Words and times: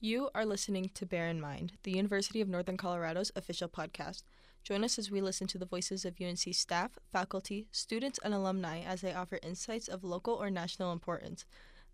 You 0.00 0.28
are 0.34 0.44
listening 0.44 0.90
to 0.92 1.06
Bear 1.06 1.26
in 1.26 1.40
Mind, 1.40 1.72
the 1.82 1.92
University 1.92 2.42
of 2.42 2.48
Northern 2.48 2.76
Colorado's 2.76 3.32
official 3.34 3.66
podcast. 3.66 4.24
Join 4.62 4.84
us 4.84 4.98
as 4.98 5.10
we 5.10 5.22
listen 5.22 5.46
to 5.46 5.58
the 5.58 5.64
voices 5.64 6.04
of 6.04 6.20
UNC 6.20 6.52
staff, 6.52 6.98
faculty, 7.10 7.66
students, 7.72 8.20
and 8.22 8.34
alumni 8.34 8.82
as 8.82 9.00
they 9.00 9.14
offer 9.14 9.38
insights 9.42 9.88
of 9.88 10.04
local 10.04 10.34
or 10.34 10.50
national 10.50 10.92
importance. 10.92 11.46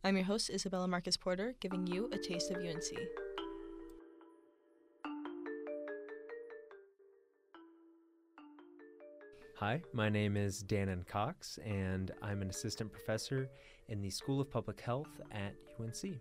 I'm 0.03 0.17
your 0.17 0.25
host, 0.25 0.51
Isabella 0.51 0.88
Marcus 0.88 1.17
Porter, 1.17 1.54
giving 1.61 1.87
you 1.87 2.11
a 2.12 2.19
taste 2.19 2.51
of 2.51 2.57
UNC. 2.57 2.83
Hi, 9.59 9.80
my 9.93 10.09
name 10.09 10.37
is 10.37 10.64
Danon 10.64 11.07
Cox, 11.07 11.61
and 11.64 12.11
I'm 12.21 12.43
an 12.43 12.50
assistant 12.50 12.91
professor 12.91 13.48
in 13.89 14.03
the 14.03 14.11
School 14.11 14.41
of 14.41 14.50
Public 14.50 14.80
Health 14.80 15.21
at 15.30 15.55
UNC. 15.79 16.19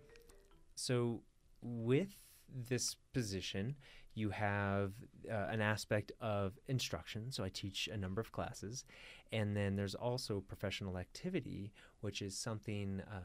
So, 0.76 1.22
with 1.62 2.14
this 2.48 2.96
position, 3.14 3.76
you 4.14 4.30
have 4.30 4.92
uh, 5.30 5.46
an 5.48 5.60
aspect 5.60 6.12
of 6.20 6.58
instruction. 6.66 7.32
So, 7.32 7.44
I 7.44 7.48
teach 7.48 7.88
a 7.92 7.96
number 7.96 8.20
of 8.20 8.32
classes, 8.32 8.84
and 9.32 9.56
then 9.56 9.76
there's 9.76 9.94
also 9.94 10.40
professional 10.40 10.98
activity, 10.98 11.72
which 12.00 12.20
is 12.20 12.36
something 12.36 13.00
uh, 13.10 13.20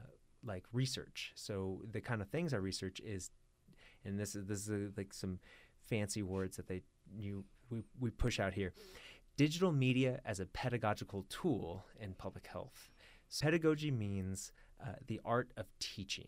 like 0.46 0.64
research. 0.72 1.34
So, 1.36 1.82
the 1.92 2.02
kind 2.02 2.22
of 2.22 2.30
things 2.30 2.54
I 2.54 2.58
research 2.58 3.02
is, 3.04 3.32
and 4.06 4.20
this 4.20 4.36
is 4.36 4.46
this 4.46 4.70
is 4.70 4.96
like 4.96 5.14
some 5.14 5.40
fancy 5.90 6.24
words 6.24 6.58
that 6.58 6.68
they 6.68 6.84
you 7.18 7.44
we, 7.70 7.84
we 8.00 8.10
push 8.10 8.40
out 8.40 8.54
here 8.54 8.74
digital 9.38 9.72
media 9.72 10.20
as 10.26 10.40
a 10.40 10.46
pedagogical 10.48 11.26
tool 11.30 11.86
in 12.00 12.14
public 12.14 12.48
health. 12.48 12.90
So 13.30 13.46
pedagogy 13.46 13.92
means 13.92 14.52
uh, 14.82 14.94
the 15.06 15.22
art 15.24 15.52
of 15.58 15.68
teaching. 15.80 16.28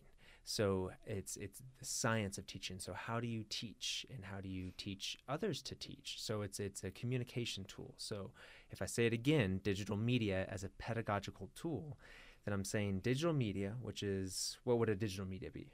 So 0.50 0.90
it's 1.06 1.36
it's 1.36 1.62
the 1.78 1.84
science 1.84 2.36
of 2.36 2.44
teaching. 2.44 2.80
So 2.80 2.92
how 2.92 3.20
do 3.20 3.28
you 3.28 3.44
teach, 3.48 4.04
and 4.12 4.24
how 4.24 4.40
do 4.40 4.48
you 4.48 4.72
teach 4.76 5.16
others 5.28 5.62
to 5.62 5.76
teach? 5.76 6.16
So 6.18 6.42
it's 6.42 6.58
it's 6.58 6.82
a 6.82 6.90
communication 6.90 7.62
tool. 7.66 7.94
So 7.98 8.32
if 8.72 8.82
I 8.82 8.86
say 8.86 9.06
it 9.06 9.12
again, 9.12 9.60
digital 9.62 9.96
media 9.96 10.46
as 10.48 10.64
a 10.64 10.68
pedagogical 10.70 11.50
tool, 11.54 11.96
then 12.44 12.52
I'm 12.52 12.64
saying 12.64 13.02
digital 13.04 13.32
media, 13.32 13.76
which 13.80 14.02
is 14.02 14.58
what 14.64 14.80
would 14.80 14.88
a 14.88 14.96
digital 14.96 15.24
media 15.24 15.50
be? 15.52 15.68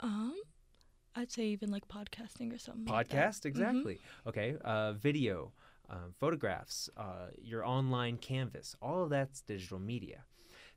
Um, 0.00 0.34
I'd 1.14 1.30
say 1.30 1.44
even 1.44 1.70
like 1.70 1.86
podcasting 1.86 2.52
or 2.52 2.58
something. 2.58 2.92
Podcast, 2.92 3.44
like. 3.44 3.54
Mm-hmm. 3.54 3.62
exactly. 3.62 3.98
Okay, 4.26 4.56
uh, 4.64 4.94
video 4.94 5.52
um, 5.88 6.12
photographs, 6.18 6.90
uh, 6.96 7.28
your 7.40 7.64
online 7.64 8.16
canvas, 8.16 8.74
all 8.82 9.04
of 9.04 9.10
that's 9.10 9.42
digital 9.42 9.78
media. 9.78 10.24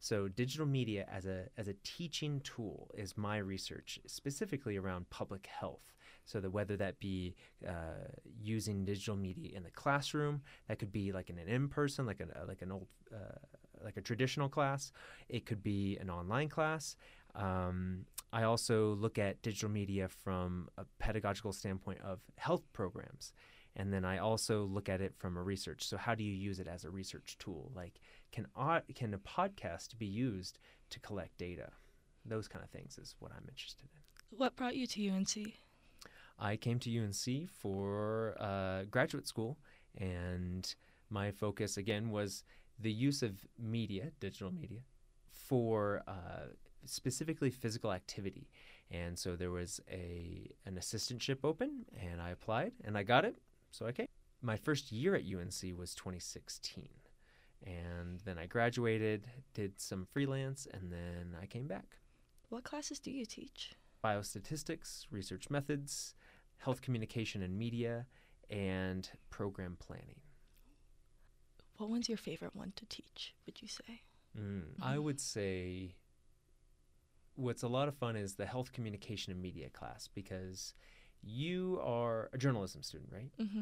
So 0.01 0.27
digital 0.27 0.65
media 0.65 1.05
as 1.09 1.27
a 1.27 1.45
as 1.57 1.67
a 1.67 1.75
teaching 1.83 2.41
tool 2.41 2.89
is 2.97 3.15
my 3.15 3.37
research 3.37 3.99
specifically 4.07 4.75
around 4.75 5.09
public 5.11 5.47
health. 5.47 5.93
So 6.25 6.39
that 6.41 6.49
whether 6.49 6.75
that 6.77 6.99
be 6.99 7.35
uh, 7.67 8.09
using 8.41 8.83
digital 8.83 9.15
media 9.15 9.55
in 9.55 9.63
the 9.63 9.69
classroom, 9.69 10.41
that 10.67 10.79
could 10.79 10.91
be 10.91 11.11
like 11.11 11.29
in 11.29 11.37
an 11.37 11.47
in-person, 11.47 12.07
like 12.07 12.19
an 12.19 12.31
like 12.47 12.63
an 12.63 12.71
old 12.71 12.87
uh, 13.13 13.37
like 13.83 13.97
a 13.97 14.01
traditional 14.01 14.49
class. 14.49 14.91
It 15.29 15.45
could 15.45 15.61
be 15.61 15.97
an 15.97 16.09
online 16.09 16.49
class. 16.49 16.95
Um, 17.35 18.05
I 18.33 18.43
also 18.43 18.95
look 18.95 19.19
at 19.19 19.41
digital 19.43 19.69
media 19.69 20.07
from 20.07 20.67
a 20.79 20.85
pedagogical 20.97 21.53
standpoint 21.53 21.99
of 22.01 22.19
health 22.37 22.63
programs. 22.73 23.33
And 23.75 23.93
then 23.93 24.03
I 24.03 24.17
also 24.17 24.65
look 24.65 24.89
at 24.89 24.99
it 24.99 25.13
from 25.17 25.37
a 25.37 25.41
research. 25.41 25.85
So 25.85 25.95
how 25.95 26.13
do 26.13 26.23
you 26.23 26.33
use 26.33 26.59
it 26.59 26.67
as 26.67 26.83
a 26.83 26.89
research 26.89 27.37
tool? 27.39 27.71
Like 27.73 28.01
can 28.31 28.47
can 28.95 29.13
a 29.13 29.17
podcast 29.19 29.97
be 29.97 30.05
used 30.05 30.59
to 30.89 30.99
collect 30.99 31.37
data? 31.37 31.69
Those 32.25 32.47
kind 32.47 32.63
of 32.63 32.69
things 32.69 32.97
is 32.97 33.15
what 33.19 33.31
I'm 33.31 33.45
interested 33.49 33.87
in. 33.93 34.37
What 34.37 34.55
brought 34.55 34.75
you 34.75 34.87
to 34.87 35.09
UNC? 35.09 35.53
I 36.39 36.55
came 36.55 36.79
to 36.79 36.99
UNC 36.99 37.49
for 37.49 38.35
uh, 38.39 38.83
graduate 38.89 39.27
school, 39.27 39.57
and 39.97 40.73
my 41.09 41.31
focus 41.31 41.77
again 41.77 42.09
was 42.09 42.43
the 42.79 42.91
use 42.91 43.21
of 43.21 43.45
media, 43.59 44.11
digital 44.19 44.51
media, 44.51 44.79
for 45.29 46.01
uh, 46.07 46.47
specifically 46.85 47.51
physical 47.51 47.91
activity. 47.91 48.47
And 48.89 49.17
so 49.17 49.35
there 49.35 49.51
was 49.51 49.79
a 49.89 50.49
an 50.65 50.75
assistantship 50.75 51.39
open, 51.43 51.85
and 51.99 52.21
I 52.21 52.29
applied, 52.31 52.73
and 52.83 52.97
I 52.97 53.03
got 53.03 53.25
it. 53.25 53.37
So 53.71 53.85
I 53.85 53.91
came. 53.91 54.07
My 54.41 54.57
first 54.57 54.91
year 54.91 55.13
at 55.15 55.23
UNC 55.23 55.77
was 55.77 55.93
2016. 55.93 56.89
And 57.65 58.19
then 58.25 58.37
I 58.37 58.47
graduated, 58.47 59.27
did 59.53 59.79
some 59.79 60.05
freelance, 60.11 60.67
and 60.73 60.91
then 60.91 61.35
I 61.39 61.45
came 61.45 61.67
back. 61.67 61.97
What 62.49 62.63
classes 62.63 62.99
do 62.99 63.11
you 63.11 63.25
teach? 63.25 63.73
Biostatistics, 64.03 65.05
research 65.11 65.49
methods, 65.49 66.15
health 66.57 66.81
communication 66.81 67.41
and 67.41 67.57
media, 67.57 68.07
and 68.49 69.09
program 69.29 69.77
planning. 69.79 70.19
What 71.77 71.89
one's 71.89 72.09
your 72.09 72.17
favorite 72.17 72.55
one 72.55 72.73
to 72.75 72.85
teach, 72.87 73.33
would 73.45 73.61
you 73.61 73.67
say? 73.67 74.01
Mm, 74.37 74.63
I 74.81 74.97
would 74.97 75.19
say 75.19 75.95
what's 77.35 77.63
a 77.63 77.67
lot 77.67 77.87
of 77.87 77.95
fun 77.95 78.15
is 78.15 78.35
the 78.35 78.45
health 78.45 78.71
communication 78.71 79.31
and 79.31 79.41
media 79.41 79.69
class 79.69 80.09
because 80.13 80.73
you 81.23 81.79
are 81.83 82.29
a 82.33 82.37
journalism 82.37 82.83
student, 82.83 83.09
right? 83.11 83.31
Mm-hmm. 83.39 83.61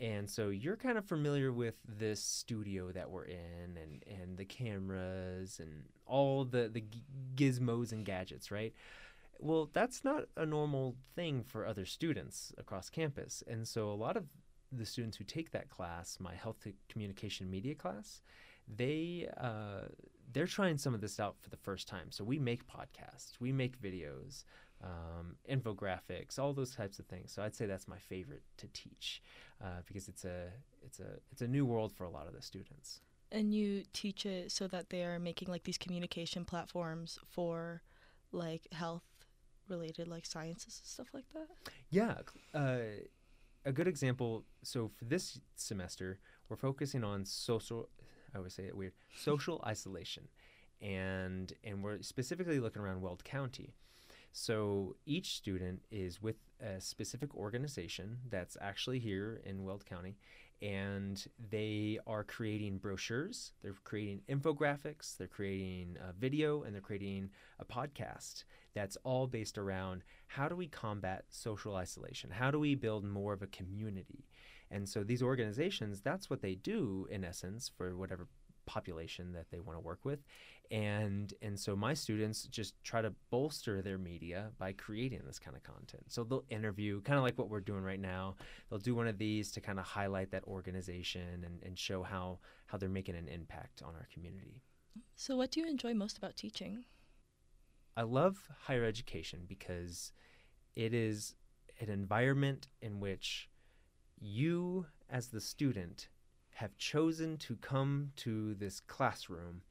And 0.00 0.30
so 0.30 0.50
you're 0.50 0.76
kind 0.76 0.96
of 0.96 1.04
familiar 1.04 1.52
with 1.52 1.74
this 1.88 2.22
studio 2.22 2.92
that 2.92 3.10
we're 3.10 3.24
in 3.24 3.76
and, 3.82 4.04
and 4.06 4.36
the 4.36 4.44
cameras 4.44 5.58
and 5.60 5.84
all 6.06 6.44
the, 6.44 6.68
the 6.68 6.84
gizmos 7.34 7.90
and 7.90 8.04
gadgets, 8.04 8.50
right? 8.50 8.72
Well, 9.40 9.70
that's 9.72 10.04
not 10.04 10.24
a 10.36 10.46
normal 10.46 10.96
thing 11.16 11.42
for 11.42 11.66
other 11.66 11.84
students 11.84 12.52
across 12.58 12.90
campus. 12.90 13.42
And 13.46 13.66
so 13.66 13.90
a 13.90 13.94
lot 13.94 14.16
of 14.16 14.24
the 14.70 14.86
students 14.86 15.16
who 15.16 15.24
take 15.24 15.50
that 15.50 15.68
class, 15.68 16.18
my 16.20 16.34
health 16.34 16.66
communication 16.88 17.50
media 17.50 17.74
class, 17.74 18.22
they 18.68 19.28
uh, 19.40 19.88
they're 20.32 20.46
trying 20.46 20.76
some 20.76 20.94
of 20.94 21.00
this 21.00 21.18
out 21.18 21.36
for 21.40 21.50
the 21.50 21.56
first 21.56 21.88
time. 21.88 22.10
So 22.10 22.22
we 22.22 22.38
make 22.38 22.66
podcasts, 22.66 23.40
we 23.40 23.52
make 23.52 23.80
videos, 23.80 24.44
um, 24.82 25.36
infographics, 25.50 26.38
all 26.38 26.52
those 26.52 26.74
types 26.74 26.98
of 26.98 27.06
things. 27.06 27.32
So 27.32 27.42
I'd 27.42 27.54
say 27.54 27.66
that's 27.66 27.88
my 27.88 27.98
favorite 27.98 28.42
to 28.58 28.68
teach 28.72 29.22
uh, 29.62 29.82
because 29.86 30.08
it's 30.08 30.24
a 30.24 30.48
it's 30.84 31.00
a 31.00 31.18
it's 31.32 31.42
a 31.42 31.48
new 31.48 31.66
world 31.66 31.92
for 31.92 32.04
a 32.04 32.10
lot 32.10 32.26
of 32.26 32.34
the 32.34 32.42
students. 32.42 33.00
And 33.30 33.52
you 33.52 33.82
teach 33.92 34.24
it 34.24 34.50
so 34.52 34.66
that 34.68 34.88
they 34.90 35.04
are 35.04 35.18
making 35.18 35.48
like 35.48 35.64
these 35.64 35.78
communication 35.78 36.44
platforms 36.44 37.18
for 37.28 37.82
like 38.32 38.66
health 38.72 39.02
related 39.68 40.08
like 40.08 40.24
sciences 40.24 40.80
and 40.82 40.88
stuff 40.88 41.08
like 41.12 41.26
that. 41.34 41.48
Yeah. 41.90 42.14
Uh, 42.54 42.78
a 43.64 43.72
good 43.72 43.88
example. 43.88 44.44
So 44.62 44.90
for 44.96 45.04
this 45.04 45.40
semester, 45.56 46.18
we're 46.48 46.56
focusing 46.56 47.04
on 47.04 47.24
social. 47.24 47.88
I 48.34 48.38
always 48.38 48.54
say 48.54 48.64
it 48.64 48.76
weird. 48.76 48.92
Social 49.16 49.62
isolation, 49.66 50.28
and 50.80 51.52
and 51.64 51.82
we're 51.82 52.00
specifically 52.02 52.60
looking 52.60 52.80
around 52.80 53.02
Weld 53.02 53.24
County. 53.24 53.74
So 54.32 54.96
each 55.06 55.36
student 55.36 55.82
is 55.90 56.22
with 56.22 56.36
a 56.60 56.80
specific 56.80 57.34
organization 57.34 58.18
that's 58.30 58.56
actually 58.60 58.98
here 58.98 59.40
in 59.44 59.64
Weld 59.64 59.84
County, 59.86 60.16
and 60.60 61.24
they 61.50 61.98
are 62.06 62.24
creating 62.24 62.78
brochures, 62.78 63.52
they're 63.62 63.74
creating 63.84 64.22
infographics, 64.28 65.16
they're 65.16 65.28
creating 65.28 65.96
a 66.00 66.12
video, 66.12 66.62
and 66.62 66.74
they're 66.74 66.80
creating 66.80 67.30
a 67.60 67.64
podcast 67.64 68.44
that's 68.74 68.98
all 69.04 69.26
based 69.26 69.58
around 69.58 70.02
how 70.26 70.48
do 70.48 70.56
we 70.56 70.66
combat 70.66 71.24
social 71.30 71.74
isolation? 71.76 72.30
How 72.30 72.50
do 72.50 72.58
we 72.58 72.74
build 72.74 73.04
more 73.04 73.32
of 73.32 73.42
a 73.42 73.46
community? 73.48 74.26
And 74.70 74.88
so 74.88 75.02
these 75.02 75.22
organizations, 75.22 76.00
that's 76.00 76.28
what 76.28 76.42
they 76.42 76.54
do 76.54 77.06
in 77.10 77.24
essence 77.24 77.70
for 77.76 77.96
whatever 77.96 78.28
population 78.66 79.32
that 79.32 79.50
they 79.50 79.60
want 79.60 79.78
to 79.78 79.84
work 79.84 80.00
with 80.04 80.20
and 80.70 81.32
and 81.40 81.58
so 81.58 81.74
my 81.74 81.94
students 81.94 82.44
just 82.44 82.74
try 82.84 83.00
to 83.00 83.12
bolster 83.30 83.80
their 83.80 83.98
media 83.98 84.50
by 84.58 84.72
creating 84.72 85.22
this 85.26 85.38
kind 85.38 85.56
of 85.56 85.62
content. 85.62 86.04
So 86.08 86.24
they'll 86.24 86.44
interview 86.50 87.00
kind 87.02 87.16
of 87.16 87.22
like 87.22 87.38
what 87.38 87.48
we're 87.48 87.60
doing 87.60 87.82
right 87.82 88.00
now. 88.00 88.36
They'll 88.68 88.78
do 88.78 88.94
one 88.94 89.08
of 89.08 89.18
these 89.18 89.50
to 89.52 89.60
kind 89.60 89.78
of 89.78 89.86
highlight 89.86 90.30
that 90.32 90.44
organization 90.44 91.44
and, 91.44 91.62
and 91.62 91.78
show 91.78 92.02
how 92.02 92.40
how 92.66 92.76
they're 92.76 92.88
making 92.88 93.16
an 93.16 93.28
impact 93.28 93.82
on 93.82 93.94
our 93.94 94.08
community. 94.12 94.62
So 95.16 95.36
what 95.36 95.50
do 95.50 95.60
you 95.60 95.66
enjoy 95.66 95.94
most 95.94 96.18
about 96.18 96.36
teaching? 96.36 96.84
I 97.96 98.02
love 98.02 98.36
higher 98.60 98.84
education 98.84 99.40
because 99.48 100.12
it 100.76 100.92
is 100.92 101.34
an 101.80 101.88
environment 101.88 102.68
in 102.80 103.00
which 103.00 103.48
you 104.20 104.86
as 105.08 105.28
the 105.28 105.40
student 105.40 106.08
have 106.50 106.76
chosen 106.76 107.36
to 107.38 107.56
come 107.56 108.10
to 108.16 108.54
this 108.54 108.80
classroom 108.80 109.62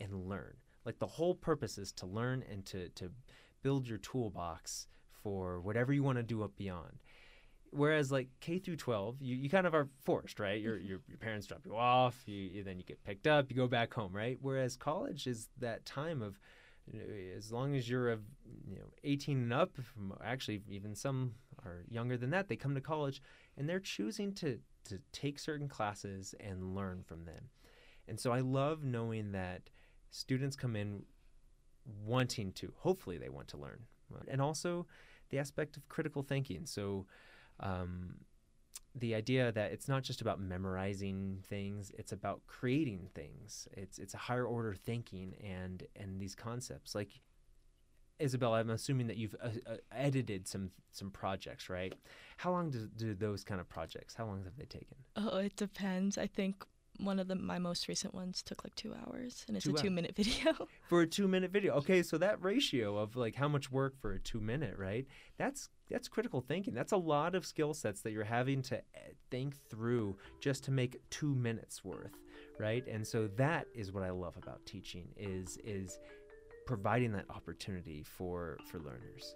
and 0.00 0.28
learn. 0.28 0.54
Like 0.84 0.98
the 0.98 1.06
whole 1.06 1.34
purpose 1.34 1.78
is 1.78 1.92
to 1.92 2.06
learn 2.06 2.44
and 2.50 2.64
to, 2.66 2.88
to 2.90 3.10
build 3.62 3.86
your 3.86 3.98
toolbox 3.98 4.86
for 5.22 5.60
whatever 5.60 5.92
you 5.92 6.02
want 6.02 6.18
to 6.18 6.22
do 6.22 6.42
up 6.42 6.56
beyond. 6.56 7.02
Whereas 7.72 8.10
like 8.10 8.28
K 8.40 8.58
through 8.58 8.76
12, 8.76 9.16
you, 9.20 9.36
you 9.36 9.50
kind 9.50 9.66
of 9.66 9.74
are 9.74 9.88
forced, 10.02 10.40
right? 10.40 10.60
Your, 10.60 10.76
mm-hmm. 10.76 10.88
your, 10.88 11.00
your 11.06 11.18
parents 11.18 11.46
drop 11.46 11.64
you 11.64 11.76
off, 11.76 12.16
you, 12.26 12.36
you, 12.36 12.64
then 12.64 12.78
you 12.78 12.84
get 12.84 13.04
picked 13.04 13.26
up, 13.26 13.50
you 13.50 13.56
go 13.56 13.68
back 13.68 13.94
home, 13.94 14.12
right? 14.12 14.38
Whereas 14.40 14.76
college 14.76 15.26
is 15.26 15.48
that 15.58 15.84
time 15.86 16.22
of 16.22 16.38
as 17.36 17.52
long 17.52 17.74
as 17.76 17.88
you're 17.88 18.10
of 18.10 18.20
you 18.66 18.76
know 18.76 18.86
18 19.04 19.38
and 19.38 19.52
up 19.52 19.70
actually 20.24 20.62
even 20.68 20.94
some 20.94 21.32
are 21.64 21.84
younger 21.88 22.16
than 22.16 22.30
that 22.30 22.48
they 22.48 22.56
come 22.56 22.74
to 22.74 22.80
college 22.80 23.22
and 23.56 23.68
they're 23.68 23.78
choosing 23.78 24.32
to 24.32 24.58
to 24.84 24.98
take 25.12 25.38
certain 25.38 25.68
classes 25.68 26.34
and 26.40 26.74
learn 26.74 27.02
from 27.02 27.24
them 27.24 27.48
and 28.08 28.18
so 28.18 28.32
i 28.32 28.40
love 28.40 28.82
knowing 28.82 29.32
that 29.32 29.62
students 30.10 30.56
come 30.56 30.76
in 30.76 31.02
wanting 32.04 32.52
to 32.52 32.72
hopefully 32.78 33.18
they 33.18 33.28
want 33.28 33.48
to 33.48 33.56
learn 33.56 33.80
and 34.28 34.40
also 34.40 34.86
the 35.30 35.38
aspect 35.38 35.76
of 35.76 35.88
critical 35.88 36.22
thinking 36.22 36.66
so 36.66 37.06
um, 37.60 38.16
the 38.94 39.14
idea 39.14 39.52
that 39.52 39.70
it's 39.70 39.88
not 39.88 40.02
just 40.02 40.20
about 40.20 40.40
memorizing 40.40 41.38
things 41.48 41.92
it's 41.96 42.12
about 42.12 42.40
creating 42.46 43.08
things 43.14 43.68
it's 43.72 43.98
it's 43.98 44.14
a 44.14 44.18
higher 44.18 44.44
order 44.46 44.74
thinking 44.74 45.34
and 45.42 45.84
and 45.96 46.20
these 46.20 46.34
concepts 46.34 46.94
like 46.94 47.20
Isabel, 48.20 48.54
I'm 48.54 48.70
assuming 48.70 49.06
that 49.06 49.16
you've 49.16 49.34
uh, 49.42 49.48
uh, 49.66 49.76
edited 49.90 50.46
some 50.46 50.70
some 50.92 51.10
projects, 51.10 51.70
right? 51.70 51.94
How 52.36 52.52
long 52.52 52.70
do, 52.70 52.86
do 52.94 53.14
those 53.14 53.42
kind 53.42 53.60
of 53.60 53.68
projects? 53.68 54.14
How 54.14 54.26
long 54.26 54.44
have 54.44 54.56
they 54.56 54.66
taken? 54.66 54.98
Oh, 55.16 55.38
it 55.38 55.56
depends. 55.56 56.18
I 56.18 56.26
think 56.26 56.64
one 57.02 57.18
of 57.18 57.28
the 57.28 57.34
my 57.36 57.58
most 57.58 57.88
recent 57.88 58.14
ones 58.14 58.42
took 58.42 58.64
like 58.64 58.74
two 58.74 58.94
hours, 58.94 59.44
and 59.48 59.56
it's 59.56 59.64
Two 59.64 59.70
a 59.70 59.74
hours. 59.74 59.82
two 59.82 59.90
minute 59.90 60.14
video. 60.16 60.68
For 60.88 61.02
a 61.02 61.06
two 61.06 61.28
minute 61.28 61.50
video, 61.50 61.74
okay, 61.74 62.02
so 62.02 62.18
that 62.18 62.42
ratio 62.42 62.96
of 62.98 63.16
like 63.16 63.34
how 63.34 63.48
much 63.48 63.70
work 63.70 63.98
for 64.00 64.12
a 64.12 64.18
two 64.18 64.40
minute, 64.40 64.76
right? 64.78 65.06
That's 65.38 65.68
that's 65.90 66.08
critical 66.08 66.40
thinking. 66.40 66.74
That's 66.74 66.92
a 66.92 66.96
lot 66.96 67.34
of 67.34 67.44
skill 67.44 67.74
sets 67.74 68.02
that 68.02 68.12
you're 68.12 68.24
having 68.24 68.62
to 68.62 68.76
eh, 68.78 69.12
think 69.30 69.56
through 69.68 70.16
just 70.40 70.64
to 70.64 70.70
make 70.70 71.00
two 71.10 71.34
minutes 71.34 71.84
worth, 71.84 72.16
right? 72.58 72.86
And 72.86 73.06
so 73.06 73.28
that 73.36 73.66
is 73.74 73.92
what 73.92 74.02
I 74.04 74.10
love 74.10 74.36
about 74.36 74.64
teaching 74.66 75.08
is 75.16 75.58
is 75.64 75.98
providing 76.66 77.12
that 77.12 77.24
opportunity 77.30 78.02
for 78.02 78.58
for 78.70 78.78
learners. 78.78 79.34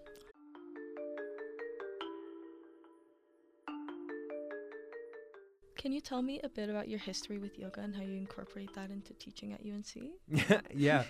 Can 5.85 5.93
you 5.93 6.01
tell 6.01 6.23
me 6.23 6.41
a 6.43 6.49
bit 6.49 6.71
about 6.71 6.89
your 6.89 6.99
history 6.99 7.37
with 7.37 7.59
yoga 7.59 7.83
and 7.83 7.95
how 7.95 8.01
you 8.01 8.17
incorporate 8.17 8.75
that 8.75 8.89
into 8.89 9.13
teaching 9.13 9.53
at 9.53 9.61
UNC? 9.61 10.63
yeah. 10.75 11.05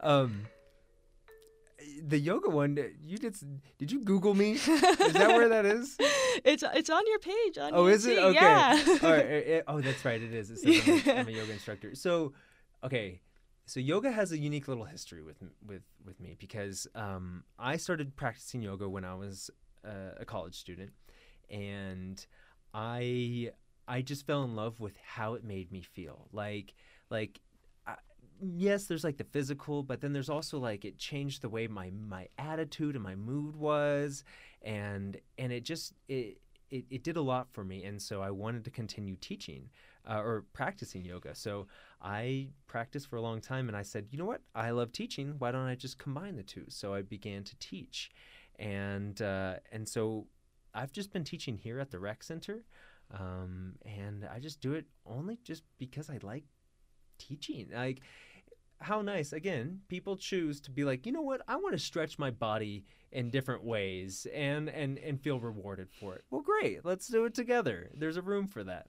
Um, 0.00 0.42
the 2.06 2.18
yoga 2.18 2.50
one, 2.50 2.78
you 3.02 3.16
did. 3.16 3.34
Did 3.78 3.90
you 3.90 4.04
Google 4.04 4.34
me? 4.34 4.52
Is 4.52 4.66
that 4.66 5.28
where 5.28 5.48
that 5.48 5.64
is? 5.64 5.96
it's 6.44 6.62
it's 6.62 6.90
on 6.90 7.02
your 7.06 7.18
page 7.20 7.56
on 7.56 7.70
Oh, 7.72 7.86
is 7.86 8.04
it? 8.04 8.18
Okay. 8.18 8.34
Yeah. 8.34 8.84
All 9.02 9.10
right. 9.10 9.24
eh, 9.30 9.42
eh, 9.46 9.60
oh, 9.66 9.80
that's 9.80 10.04
right. 10.04 10.20
It 10.20 10.34
is. 10.34 10.50
It 10.50 10.58
says 10.58 11.06
I'm, 11.06 11.16
a, 11.16 11.20
I'm 11.20 11.28
a 11.28 11.30
yoga 11.30 11.52
instructor. 11.52 11.94
So, 11.94 12.34
okay. 12.84 13.22
So 13.64 13.80
yoga 13.80 14.12
has 14.12 14.30
a 14.32 14.36
unique 14.36 14.68
little 14.68 14.84
history 14.84 15.22
with 15.22 15.42
with 15.66 15.84
with 16.04 16.20
me 16.20 16.36
because 16.38 16.86
um, 16.94 17.44
I 17.58 17.78
started 17.78 18.14
practicing 18.14 18.60
yoga 18.60 18.90
when 18.90 19.06
I 19.06 19.14
was 19.14 19.50
uh, 19.86 20.20
a 20.20 20.26
college 20.26 20.56
student, 20.56 20.90
and 21.48 22.26
I 22.74 23.52
I 23.88 24.02
just 24.02 24.26
fell 24.26 24.44
in 24.44 24.54
love 24.54 24.78
with 24.78 24.96
how 25.02 25.34
it 25.34 25.44
made 25.44 25.72
me 25.72 25.82
feel. 25.82 26.28
Like 26.32 26.74
like 27.10 27.40
yes, 28.40 28.84
there's 28.84 29.04
like 29.04 29.16
the 29.16 29.24
physical, 29.24 29.82
but 29.82 30.00
then 30.00 30.12
there's 30.12 30.28
also 30.28 30.58
like 30.58 30.84
it 30.84 30.98
changed 30.98 31.42
the 31.42 31.48
way 31.48 31.66
my 31.66 31.90
my 31.90 32.28
attitude 32.38 32.94
and 32.94 33.04
my 33.04 33.14
mood 33.14 33.56
was, 33.56 34.24
and 34.62 35.18
and 35.38 35.52
it 35.52 35.64
just 35.64 35.94
it 36.08 36.40
it, 36.70 36.84
it 36.90 37.02
did 37.02 37.16
a 37.16 37.22
lot 37.22 37.48
for 37.52 37.64
me, 37.64 37.84
and 37.84 38.00
so 38.00 38.20
I 38.20 38.30
wanted 38.30 38.64
to 38.64 38.70
continue 38.70 39.16
teaching 39.16 39.70
uh, 40.08 40.20
or 40.20 40.44
practicing 40.52 41.04
yoga. 41.04 41.34
So 41.34 41.66
I 42.02 42.48
practiced 42.66 43.08
for 43.08 43.16
a 43.16 43.22
long 43.22 43.40
time, 43.40 43.68
and 43.68 43.76
I 43.76 43.82
said, 43.82 44.08
you 44.10 44.18
know 44.18 44.26
what, 44.26 44.42
I 44.54 44.70
love 44.70 44.92
teaching. 44.92 45.34
Why 45.38 45.50
don't 45.50 45.66
I 45.66 45.74
just 45.74 45.98
combine 45.98 46.36
the 46.36 46.42
two? 46.42 46.64
So 46.68 46.94
I 46.94 47.02
began 47.02 47.44
to 47.44 47.56
teach, 47.58 48.10
and 48.58 49.20
uh, 49.22 49.56
and 49.72 49.88
so 49.88 50.26
I've 50.74 50.92
just 50.92 51.12
been 51.12 51.24
teaching 51.24 51.56
here 51.56 51.80
at 51.80 51.90
the 51.90 51.98
rec 51.98 52.22
center, 52.22 52.64
um, 53.12 53.74
and 53.84 54.26
I 54.32 54.38
just 54.38 54.60
do 54.60 54.74
it 54.74 54.86
only 55.06 55.38
just 55.44 55.62
because 55.78 56.10
I 56.10 56.18
like 56.22 56.44
teaching. 57.18 57.68
Like 57.74 58.00
how 58.80 59.02
nice. 59.02 59.32
Again 59.32 59.80
people 59.88 60.16
choose 60.16 60.60
to 60.62 60.70
be 60.70 60.84
like 60.84 61.06
you 61.06 61.12
know 61.12 61.22
what? 61.22 61.42
I 61.48 61.56
want 61.56 61.72
to 61.72 61.78
stretch 61.78 62.18
my 62.18 62.30
body 62.30 62.84
in 63.10 63.30
different 63.30 63.64
ways 63.64 64.26
and 64.34 64.68
and 64.68 64.98
and 64.98 65.20
feel 65.20 65.40
rewarded 65.40 65.88
for 66.00 66.14
it. 66.14 66.24
Well 66.30 66.42
great. 66.42 66.84
Let's 66.84 67.08
do 67.08 67.24
it 67.24 67.34
together. 67.34 67.90
There's 67.94 68.16
a 68.16 68.22
room 68.22 68.46
for 68.46 68.64
that. 68.64 68.86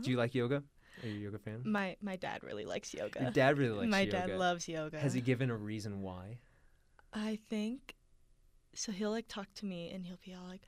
Do 0.00 0.10
you 0.10 0.16
like 0.16 0.34
yoga? 0.34 0.62
Are 1.02 1.08
you 1.08 1.16
a 1.16 1.24
yoga 1.24 1.38
fan? 1.38 1.62
My 1.64 1.96
my 2.00 2.16
dad 2.16 2.42
really 2.42 2.64
likes 2.64 2.94
yoga. 2.94 3.20
your 3.20 3.30
dad 3.30 3.58
really 3.58 3.78
likes 3.78 3.90
my 3.90 4.00
yoga. 4.00 4.12
dad 4.12 4.38
loves 4.38 4.68
yoga. 4.68 4.98
has 4.98 5.12
he 5.12 5.20
given 5.20 5.50
a 5.50 5.56
reason 5.56 6.00
why? 6.00 6.38
I 7.12 7.38
think 7.48 7.94
so. 8.74 8.92
He'll 8.92 9.10
like 9.10 9.28
talk 9.28 9.48
to 9.56 9.66
me 9.66 9.90
and 9.90 10.06
he'll 10.06 10.18
be 10.24 10.34
all 10.34 10.48
like, 10.48 10.62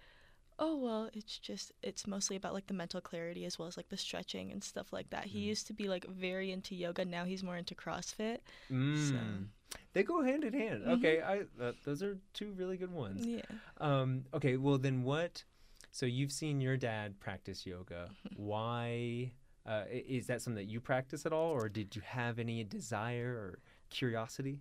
"Oh 0.58 0.76
well, 0.76 1.10
it's 1.12 1.38
just 1.38 1.72
it's 1.82 2.06
mostly 2.06 2.37
about 2.37 2.55
like 2.55 2.66
the 2.66 2.75
mental 2.75 3.00
clarity 3.00 3.44
as 3.44 3.58
well 3.58 3.69
as 3.69 3.76
like 3.76 3.88
the 3.88 3.96
stretching 3.96 4.50
and 4.52 4.62
stuff 4.62 4.93
like 4.93 5.10
that." 5.10 5.26
He 5.26 5.40
Mm. 5.40 5.44
used 5.44 5.66
to 5.69 5.72
be 5.72 5.88
like 5.88 6.05
very 6.06 6.50
into 6.50 6.75
yoga. 6.75 7.05
Now 7.05 7.25
he's 7.25 7.43
more 7.43 7.56
into 7.56 7.75
CrossFit. 7.75 8.38
mm. 8.70 9.46
they 9.93 10.02
go 10.02 10.22
hand 10.22 10.44
in 10.44 10.52
hand 10.55 10.82
Mhm. 10.84 10.93
okay 10.96 11.20
i 11.20 11.40
uh, 11.62 11.72
those 11.84 12.02
are 12.02 12.19
two 12.32 12.52
really 12.52 12.76
good 12.76 12.90
ones 12.93 13.26
Yeah. 13.26 13.43
Um, 13.78 14.25
okay, 14.34 14.56
well 14.56 14.78
then 14.78 15.02
what? 15.02 15.44
So 15.90 16.06
you've 16.06 16.32
seen 16.32 16.60
your 16.60 16.76
dad 16.76 17.19
practice 17.20 17.64
yoga. 17.66 18.10
Why? 18.37 19.32
Uh, 19.66 19.84
is 19.90 20.26
that 20.28 20.40
something 20.43 20.56
that 20.62 20.70
you 20.70 20.81
practice 20.81 21.26
at 21.26 21.32
all, 21.32 21.50
or 21.50 21.69
did 21.69 21.94
you 21.96 22.02
have 22.02 22.38
any 22.38 22.64
desire 22.64 23.28
or 23.43 23.58
curiosity? 23.90 24.60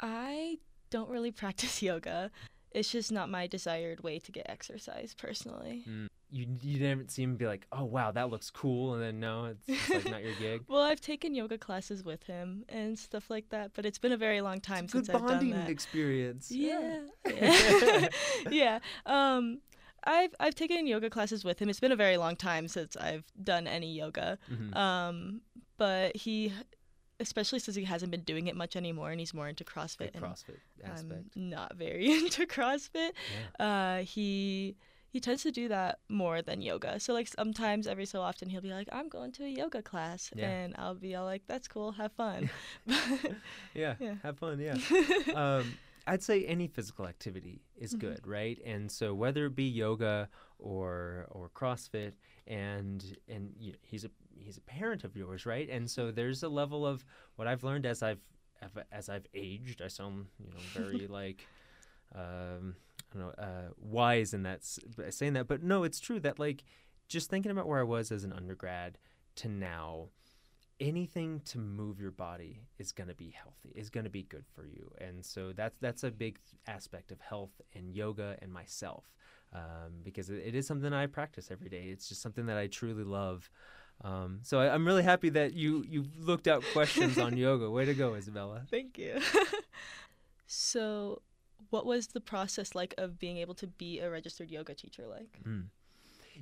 I 0.00 0.58
don't 0.90 1.08
really 1.10 1.30
practice 1.42 1.82
yoga. 1.82 2.30
It's 2.74 2.90
just 2.90 3.12
not 3.12 3.28
my 3.30 3.46
desired 3.46 4.00
way 4.02 4.18
to 4.20 4.32
get 4.32 4.46
exercise 4.48 5.14
personally. 5.16 5.84
You 6.30 6.46
you 6.62 6.78
didn't 6.78 7.10
seem 7.10 7.32
to 7.32 7.38
be 7.38 7.46
like, 7.46 7.66
oh 7.72 7.84
wow, 7.84 8.10
that 8.12 8.30
looks 8.30 8.50
cool, 8.50 8.94
and 8.94 9.02
then 9.02 9.20
no, 9.20 9.44
it's, 9.46 9.64
it's 9.68 9.90
like 9.90 10.10
not 10.10 10.22
your 10.24 10.34
gig. 10.34 10.62
Well, 10.68 10.80
I've 10.82 11.00
taken 11.00 11.34
yoga 11.34 11.58
classes 11.58 12.02
with 12.04 12.22
him 12.24 12.64
and 12.70 12.98
stuff 12.98 13.28
like 13.28 13.50
that, 13.50 13.72
but 13.74 13.84
it's 13.84 13.98
been 13.98 14.12
a 14.12 14.16
very 14.16 14.40
long 14.40 14.60
time 14.60 14.88
since 14.88 15.10
I've 15.10 15.18
done 15.20 15.26
bonding 15.28 15.50
that. 15.50 15.68
experience. 15.68 16.50
Yeah. 16.50 17.00
Yeah. 17.28 18.08
yeah. 18.50 18.78
Um 19.04 19.60
I've 20.04 20.34
I've 20.40 20.54
taken 20.54 20.86
yoga 20.86 21.10
classes 21.10 21.44
with 21.44 21.58
him. 21.60 21.68
It's 21.68 21.80
been 21.80 21.92
a 21.92 21.96
very 21.96 22.16
long 22.16 22.36
time 22.36 22.66
since 22.66 22.96
I've 22.96 23.24
done 23.42 23.66
any 23.66 23.92
yoga. 23.92 24.38
Mhm. 24.50 24.74
Um 24.76 25.40
but 25.76 26.16
he 26.16 26.52
especially 27.22 27.58
since 27.60 27.76
he 27.76 27.84
hasn't 27.84 28.10
been 28.10 28.22
doing 28.32 28.46
it 28.48 28.56
much 28.56 28.74
anymore 28.76 29.10
and 29.12 29.18
he's 29.20 29.32
more 29.32 29.48
into 29.48 29.64
CrossFit 29.64 30.10
and 30.14 30.22
CrossFit 30.24 30.58
aspect. 30.84 31.24
I'm 31.36 31.48
not 31.50 31.76
very 31.76 32.06
into 32.18 32.46
CrossFit. 32.46 33.12
yeah. 33.58 33.66
Uh 33.68 33.98
he 34.14 34.76
he 35.14 35.20
tends 35.20 35.42
to 35.42 35.52
do 35.52 35.68
that 35.68 35.98
more 36.08 36.40
than 36.40 36.62
yoga. 36.62 36.98
So 36.98 37.12
like 37.12 37.28
sometimes 37.28 37.86
every 37.86 38.06
so 38.06 38.20
often 38.22 38.48
he'll 38.48 38.62
be 38.70 38.72
like, 38.80 38.88
I'm 38.90 39.08
going 39.10 39.30
to 39.32 39.44
a 39.44 39.48
yoga 39.62 39.82
class 39.82 40.30
Yeah. 40.34 40.48
and 40.50 40.74
I'll 40.78 40.94
be 40.94 41.14
all 41.16 41.26
like, 41.26 41.42
That's 41.46 41.68
cool, 41.68 41.92
have 41.92 42.12
fun. 42.12 42.50
yeah, 43.74 43.94
Yeah. 44.00 44.14
have 44.22 44.38
fun. 44.38 44.58
Yeah. 44.58 44.76
um, 45.34 45.74
I'd 46.06 46.22
say 46.22 46.44
any 46.46 46.66
physical 46.66 47.06
activity 47.06 47.60
is 47.76 47.94
Mhm. 47.94 47.98
good, 48.00 48.26
right? 48.26 48.58
And 48.64 48.90
so 48.90 49.14
whether 49.14 49.46
it 49.46 49.54
be 49.54 49.68
yoga 49.68 50.28
or 50.58 51.26
or 51.30 51.48
CrossFit, 51.50 52.14
and 52.48 52.98
and 53.28 53.54
y- 53.60 53.74
he's 53.82 54.04
a 54.04 54.10
he's 54.36 54.58
a 54.58 54.62
parent 54.62 55.04
of 55.04 55.16
yours, 55.16 55.46
right? 55.46 55.68
And 55.68 55.90
so 55.90 56.10
there's 56.10 56.42
a 56.42 56.48
level 56.48 56.86
of 56.86 57.04
what 57.36 57.48
I've 57.48 57.64
learned 57.64 57.86
as 57.86 58.02
I've 58.02 58.20
as 58.92 59.08
I've 59.08 59.26
aged. 59.34 59.82
I 59.82 59.88
sound 59.88 60.26
you 60.38 60.50
know 60.50 60.60
very 60.72 61.06
like. 61.08 61.46
Um, 62.14 62.76
I 63.14 63.18
don't 63.18 63.26
know, 63.26 63.44
uh, 63.44 63.70
wise 63.78 64.32
in 64.32 64.42
that 64.44 64.60
saying 65.10 65.34
that, 65.34 65.46
but 65.46 65.62
no, 65.62 65.84
it's 65.84 66.00
true 66.00 66.18
that 66.20 66.38
like 66.38 66.64
just 67.08 67.28
thinking 67.28 67.50
about 67.50 67.66
where 67.68 67.80
I 67.80 67.84
was 67.84 68.10
as 68.10 68.24
an 68.24 68.32
undergrad 68.32 68.96
to 69.36 69.48
now, 69.48 70.08
anything 70.80 71.40
to 71.44 71.58
move 71.58 72.00
your 72.00 72.10
body 72.10 72.60
is 72.78 72.90
going 72.90 73.08
to 73.08 73.14
be 73.14 73.30
healthy 73.30 73.72
is 73.74 73.88
going 73.88 74.04
to 74.04 74.10
be 74.10 74.24
good 74.24 74.44
for 74.52 74.66
you 74.66 74.90
and 74.98 75.24
so 75.24 75.52
that's 75.52 75.76
that's 75.80 76.02
a 76.02 76.10
big 76.10 76.38
aspect 76.66 77.12
of 77.12 77.20
health 77.20 77.60
and 77.74 77.94
yoga 77.94 78.36
and 78.42 78.52
myself 78.52 79.04
um, 79.52 79.92
because 80.02 80.28
it, 80.28 80.42
it 80.44 80.54
is 80.56 80.66
something 80.66 80.92
i 80.92 81.06
practice 81.06 81.50
every 81.52 81.68
day 81.68 81.84
it's 81.84 82.08
just 82.08 82.20
something 82.20 82.46
that 82.46 82.58
i 82.58 82.66
truly 82.66 83.04
love 83.04 83.48
um, 84.04 84.40
so 84.42 84.58
I, 84.58 84.74
i'm 84.74 84.86
really 84.86 85.02
happy 85.02 85.28
that 85.30 85.54
you 85.54 85.84
you 85.88 86.04
looked 86.18 86.48
out 86.48 86.64
questions 86.72 87.18
on 87.18 87.36
yoga 87.36 87.70
way 87.70 87.84
to 87.84 87.94
go 87.94 88.14
isabella 88.14 88.62
Thank 88.70 88.98
you. 88.98 89.20
so, 90.46 91.20
what 91.70 91.86
was 91.86 92.08
the 92.08 92.20
process 92.20 92.74
like 92.74 92.94
of 92.98 93.18
being 93.18 93.36
able 93.36 93.54
to 93.54 93.66
be 93.66 94.00
a 94.00 94.10
registered 94.10 94.50
yoga 94.50 94.74
teacher 94.74 95.06
like? 95.06 95.38
Mm. 95.46 95.66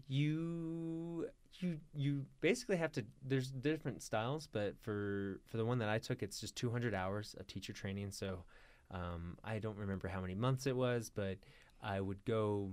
You 0.09 1.27
you 1.59 1.79
you 1.93 2.25
basically 2.41 2.77
have 2.77 2.93
to. 2.93 3.05
There's 3.27 3.51
different 3.51 4.03
styles, 4.03 4.47
but 4.47 4.77
for 4.81 5.41
for 5.47 5.57
the 5.57 5.65
one 5.65 5.79
that 5.79 5.89
I 5.89 5.99
took, 5.99 6.23
it's 6.23 6.41
just 6.41 6.57
200 6.57 6.95
hours 6.95 7.35
of 7.39 7.47
teacher 7.49 7.73
training. 7.73 8.13
So 8.13 8.45
um, 8.93 9.37
I 9.43 9.59
don't 9.59 9.77
remember 9.77 10.07
how 10.07 10.21
many 10.21 10.37
months 10.37 10.67
it 10.67 10.77
was, 10.77 11.11
but 11.13 11.39
I 11.83 12.01
would 12.01 12.25
go 12.25 12.71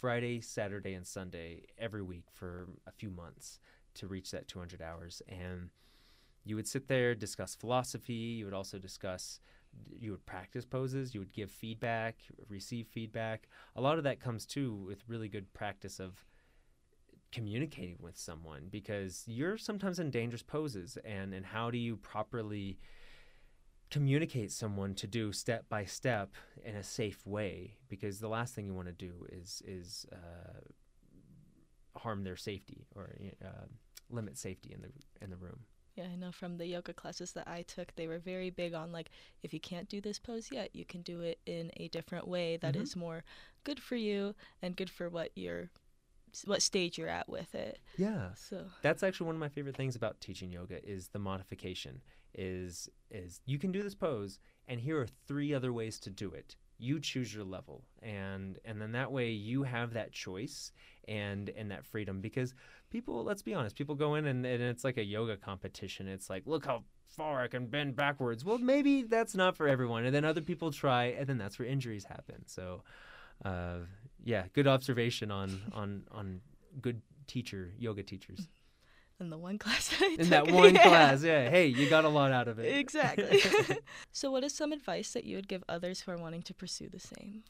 Friday, 0.00 0.40
Saturday, 0.40 0.94
and 0.94 1.06
Sunday 1.06 1.66
every 1.78 2.02
week 2.02 2.24
for 2.32 2.68
a 2.86 2.92
few 2.92 3.10
months 3.10 3.60
to 3.96 4.06
reach 4.06 4.30
that 4.30 4.48
200 4.48 4.80
hours. 4.80 5.22
And 5.28 5.70
you 6.44 6.56
would 6.56 6.68
sit 6.68 6.88
there, 6.88 7.14
discuss 7.14 7.54
philosophy. 7.54 8.12
You 8.12 8.44
would 8.44 8.54
also 8.54 8.78
discuss 8.78 9.40
you 9.94 10.10
would 10.12 10.24
practice 10.26 10.64
poses, 10.64 11.14
you 11.14 11.20
would 11.20 11.32
give 11.32 11.50
feedback, 11.50 12.16
receive 12.48 12.86
feedback. 12.86 13.48
A 13.74 13.80
lot 13.80 13.98
of 13.98 14.04
that 14.04 14.20
comes 14.20 14.46
too 14.46 14.74
with 14.74 15.04
really 15.08 15.28
good 15.28 15.52
practice 15.52 16.00
of 16.00 16.24
communicating 17.32 17.98
with 18.00 18.16
someone 18.16 18.68
because 18.70 19.24
you're 19.26 19.58
sometimes 19.58 19.98
in 19.98 20.10
dangerous 20.10 20.42
poses 20.42 20.96
and 21.04 21.34
and 21.34 21.44
how 21.44 21.70
do 21.70 21.76
you 21.76 21.96
properly 21.96 22.78
communicate 23.90 24.50
someone 24.50 24.94
to 24.94 25.06
do 25.06 25.32
step 25.32 25.68
by 25.68 25.84
step 25.84 26.34
in 26.64 26.76
a 26.76 26.82
safe 26.82 27.26
way 27.26 27.76
because 27.88 28.20
the 28.20 28.28
last 28.28 28.54
thing 28.54 28.64
you 28.64 28.74
want 28.74 28.86
to 28.86 28.92
do 28.92 29.26
is 29.30 29.62
is 29.66 30.06
uh, 30.12 30.60
harm 31.98 32.22
their 32.22 32.36
safety 32.36 32.86
or 32.94 33.10
uh, 33.44 33.66
limit 34.10 34.36
safety 34.38 34.72
in 34.72 34.82
the 34.82 34.90
in 35.24 35.30
the 35.30 35.36
room. 35.36 35.60
Yeah, 35.94 36.08
I 36.12 36.16
know 36.16 36.30
from 36.30 36.58
the 36.58 36.66
yoga 36.66 36.92
classes 36.92 37.32
that 37.32 37.48
I 37.48 37.62
took, 37.62 37.94
they 37.96 38.06
were 38.06 38.18
very 38.18 38.50
big 38.50 38.74
on 38.74 38.92
like 38.92 39.10
if 39.42 39.54
you 39.54 39.60
can't 39.60 39.88
do 39.88 40.00
this 40.00 40.18
pose 40.18 40.50
yet, 40.52 40.74
you 40.76 40.84
can 40.84 41.00
do 41.02 41.20
it 41.22 41.38
in 41.46 41.70
a 41.78 41.88
different 41.88 42.28
way 42.28 42.58
that 42.58 42.74
Mhm. 42.74 42.82
is 42.82 42.94
more 42.96 43.24
good 43.64 43.80
for 43.80 43.96
you 43.96 44.34
and 44.60 44.76
good 44.76 44.90
for 44.90 45.08
what 45.08 45.30
you're 45.34 45.70
what 46.44 46.60
stage 46.60 46.98
you're 46.98 47.08
at 47.08 47.30
with 47.30 47.54
it. 47.54 47.78
Yeah. 47.96 48.34
So, 48.34 48.70
That's 48.82 49.02
actually 49.02 49.26
one 49.28 49.36
of 49.36 49.40
my 49.40 49.48
favorite 49.48 49.74
things 49.76 49.96
about 49.96 50.20
teaching 50.20 50.52
yoga 50.52 50.86
is 50.86 51.08
the 51.08 51.18
modification. 51.18 52.02
Is 52.34 52.90
is 53.10 53.40
you 53.46 53.58
can 53.58 53.72
do 53.72 53.82
this 53.82 53.94
pose 53.94 54.38
and 54.68 54.78
here 54.80 55.00
are 55.00 55.06
three 55.26 55.54
other 55.54 55.72
ways 55.72 55.98
to 56.00 56.10
do 56.10 56.30
it. 56.32 56.56
You 56.78 57.00
choose 57.00 57.34
your 57.34 57.44
level 57.44 57.84
and 58.02 58.58
and 58.64 58.80
then 58.80 58.92
that 58.92 59.10
way 59.10 59.30
you 59.30 59.62
have 59.62 59.94
that 59.94 60.12
choice 60.12 60.72
and 61.08 61.48
and 61.50 61.70
that 61.70 61.84
freedom 61.84 62.20
because 62.20 62.54
people 62.90 63.24
let's 63.24 63.42
be 63.42 63.54
honest, 63.54 63.76
people 63.76 63.94
go 63.94 64.14
in 64.14 64.26
and, 64.26 64.44
and 64.44 64.62
it's 64.62 64.84
like 64.84 64.96
a 64.96 65.04
yoga 65.04 65.36
competition. 65.36 66.08
It's 66.08 66.28
like 66.28 66.42
look 66.46 66.66
how 66.66 66.84
far 67.06 67.42
I 67.42 67.48
can 67.48 67.66
bend 67.66 67.96
backwards. 67.96 68.44
Well, 68.44 68.58
maybe 68.58 69.02
that's 69.02 69.34
not 69.34 69.56
for 69.56 69.68
everyone. 69.68 70.04
And 70.04 70.14
then 70.14 70.24
other 70.24 70.40
people 70.42 70.70
try 70.70 71.06
and 71.06 71.26
then 71.26 71.38
that's 71.38 71.58
where 71.58 71.68
injuries 71.68 72.04
happen. 72.04 72.46
So 72.46 72.82
uh, 73.44 73.78
yeah, 74.24 74.44
good 74.52 74.66
observation 74.66 75.30
on 75.30 75.60
on 75.72 76.02
on 76.10 76.40
good 76.80 77.00
teacher 77.26 77.72
yoga 77.78 78.02
teachers 78.02 78.48
in 79.20 79.30
the 79.30 79.38
one 79.38 79.58
class 79.58 79.88
that 79.88 80.02
I 80.02 80.16
in 80.18 80.30
that 80.30 80.50
one 80.50 80.74
yeah. 80.74 80.82
class. 80.82 81.22
Yeah, 81.22 81.48
hey, 81.48 81.66
you 81.66 81.88
got 81.88 82.04
a 82.04 82.08
lot 82.08 82.32
out 82.32 82.48
of 82.48 82.58
it. 82.58 82.76
Exactly. 82.76 83.40
so, 84.12 84.30
what 84.30 84.44
is 84.44 84.54
some 84.54 84.72
advice 84.72 85.12
that 85.12 85.24
you 85.24 85.36
would 85.36 85.48
give 85.48 85.64
others 85.68 86.00
who 86.00 86.12
are 86.12 86.16
wanting 86.16 86.42
to 86.42 86.54
pursue 86.54 86.88
the 86.88 87.00
same? 87.00 87.42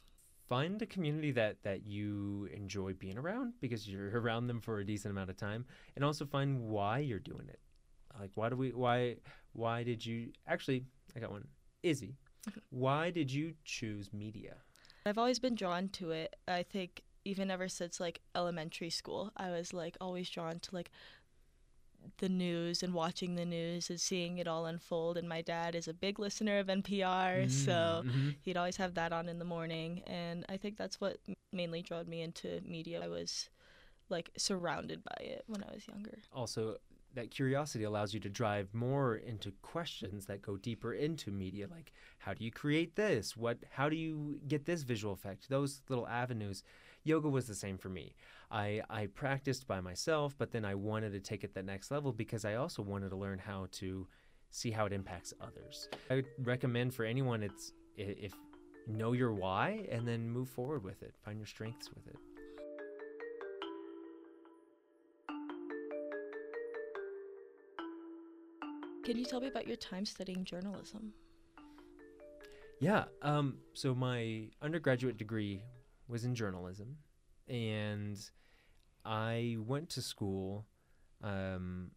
Find 0.48 0.80
a 0.80 0.86
community 0.86 1.32
that 1.32 1.62
that 1.64 1.86
you 1.86 2.48
enjoy 2.54 2.92
being 2.92 3.18
around 3.18 3.54
because 3.60 3.88
you're 3.88 4.20
around 4.20 4.46
them 4.46 4.60
for 4.60 4.78
a 4.78 4.86
decent 4.86 5.10
amount 5.10 5.30
of 5.30 5.36
time, 5.36 5.64
and 5.96 6.04
also 6.04 6.24
find 6.24 6.60
why 6.60 6.98
you're 6.98 7.18
doing 7.18 7.48
it. 7.48 7.60
Like, 8.18 8.30
why 8.34 8.48
do 8.48 8.56
we? 8.56 8.70
Why? 8.70 9.16
Why 9.52 9.82
did 9.82 10.04
you? 10.04 10.30
Actually, 10.46 10.84
I 11.16 11.20
got 11.20 11.30
one. 11.30 11.46
Izzy, 11.82 12.14
why 12.70 13.10
did 13.10 13.30
you 13.30 13.54
choose 13.64 14.12
media? 14.12 14.56
I've 15.04 15.18
always 15.18 15.38
been 15.38 15.54
drawn 15.54 15.88
to 15.90 16.10
it. 16.10 16.34
I 16.48 16.64
think 16.64 17.02
even 17.24 17.50
ever 17.50 17.68
since 17.68 18.00
like 18.00 18.20
elementary 18.34 18.90
school, 18.90 19.32
I 19.36 19.50
was 19.50 19.72
like 19.72 19.96
always 20.00 20.30
drawn 20.30 20.60
to 20.60 20.74
like 20.74 20.90
the 22.18 22.28
news 22.28 22.82
and 22.82 22.94
watching 22.94 23.34
the 23.34 23.44
news 23.44 23.90
and 23.90 24.00
seeing 24.00 24.38
it 24.38 24.46
all 24.48 24.66
unfold. 24.66 25.16
And 25.16 25.28
my 25.28 25.42
dad 25.42 25.74
is 25.74 25.88
a 25.88 25.94
big 25.94 26.18
listener 26.18 26.58
of 26.58 26.68
NPR, 26.68 27.48
so 27.48 28.04
Mhm. 28.04 28.34
he'd 28.42 28.56
always 28.56 28.76
have 28.76 28.94
that 28.94 29.12
on 29.12 29.28
in 29.28 29.38
the 29.38 29.44
morning. 29.44 30.02
And 30.06 30.44
I 30.48 30.56
think 30.56 30.76
that's 30.76 31.00
what 31.00 31.18
mainly 31.52 31.82
drew 31.82 32.02
me 32.04 32.22
into 32.22 32.60
media. 32.64 33.02
I 33.04 33.08
was 33.08 33.48
like 34.08 34.30
surrounded 34.36 35.02
by 35.04 35.24
it 35.24 35.44
when 35.46 35.62
I 35.64 35.72
was 35.74 35.86
younger. 35.88 36.18
also 36.32 36.76
that 37.14 37.30
curiosity 37.30 37.82
allows 37.84 38.12
you 38.12 38.20
to 38.20 38.28
drive 38.28 38.74
more 38.74 39.16
into 39.16 39.50
questions 39.62 40.26
that 40.26 40.42
go 40.42 40.56
deeper 40.58 40.92
into 40.92 41.30
media 41.30 41.66
like 41.70 41.92
how 42.18 42.34
do 42.34 42.44
you 42.44 42.50
create 42.50 42.94
this 42.94 43.36
what 43.36 43.58
how 43.72 43.88
do 43.88 43.96
you 43.96 44.38
get 44.46 44.66
this 44.66 44.82
visual 44.82 45.14
effect 45.14 45.48
those 45.48 45.82
little 45.88 46.06
avenues 46.06 46.62
yoga 47.06 47.28
was 47.28 47.46
the 47.46 47.54
same 47.54 47.78
for 47.78 47.88
me 47.88 48.14
i 48.50 48.82
i 48.90 49.06
practiced 49.06 49.66
by 49.66 49.80
myself 49.80 50.34
but 50.38 50.50
then 50.50 50.64
i 50.64 50.74
wanted 50.74 51.12
to 51.12 51.20
take 51.20 51.44
it 51.44 51.54
that 51.54 51.64
next 51.64 51.90
level 51.90 52.12
because 52.12 52.44
i 52.44 52.54
also 52.54 52.82
wanted 52.82 53.10
to 53.10 53.16
learn 53.16 53.38
how 53.38 53.66
to 53.70 54.06
see 54.50 54.70
how 54.70 54.86
it 54.86 54.92
impacts 54.92 55.32
others 55.40 55.88
i 56.10 56.16
would 56.16 56.26
recommend 56.42 56.92
for 56.92 57.04
anyone 57.04 57.42
it's 57.42 57.72
if 57.96 58.32
know 58.86 59.12
your 59.12 59.32
why 59.32 59.86
and 59.90 60.06
then 60.06 60.28
move 60.28 60.48
forward 60.48 60.82
with 60.84 61.02
it 61.02 61.14
find 61.24 61.38
your 61.38 61.46
strengths 61.46 61.90
with 61.90 62.06
it 62.06 62.16
Can 69.06 69.16
you 69.16 69.24
tell 69.24 69.40
me 69.40 69.46
about 69.46 69.68
your 69.68 69.76
time 69.76 70.04
studying 70.04 70.42
journalism? 70.42 71.12
Yeah. 72.80 73.04
Um, 73.22 73.58
so 73.72 73.94
my 73.94 74.48
undergraduate 74.60 75.16
degree 75.16 75.62
was 76.08 76.24
in 76.24 76.34
journalism, 76.34 76.96
and 77.48 78.18
I 79.04 79.56
went 79.58 79.88
to 79.90 80.02
school 80.02 80.66
um, 81.22 81.90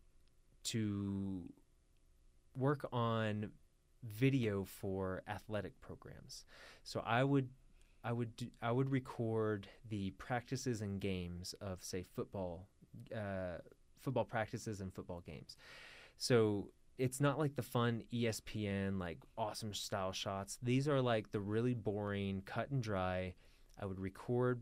to 0.65 1.43
work 2.55 2.87
on 2.91 3.51
video 4.03 4.63
for 4.63 5.23
athletic 5.27 5.79
programs. 5.81 6.45
So 6.83 7.01
I 7.05 7.23
would. 7.23 7.49
I 8.01 8.13
would 8.13 8.33
do, 8.37 8.47
I 8.61 8.71
would 8.71 8.89
record 8.91 9.67
the 9.89 10.11
practices 10.11 10.79
and 10.79 11.01
games 11.01 11.53
of 11.59 11.83
say 11.83 12.05
football, 12.15 12.69
uh, 13.13 13.57
football 13.99 14.23
practices 14.23 14.79
and 14.79 14.93
football 14.93 15.21
games. 15.25 15.57
So 16.17 16.69
it's 16.97 17.19
not 17.19 17.39
like 17.39 17.55
the 17.55 17.61
fun 17.61 18.03
ESPN 18.13 18.99
like 18.99 19.17
awesome 19.37 19.73
style 19.73 20.11
shots. 20.11 20.59
These 20.63 20.87
are 20.87 21.01
like 21.01 21.31
the 21.31 21.39
really 21.39 21.73
boring, 21.73 22.41
cut 22.45 22.71
and 22.71 22.83
dry. 22.83 23.33
I 23.79 23.85
would 23.85 23.99
record, 23.99 24.61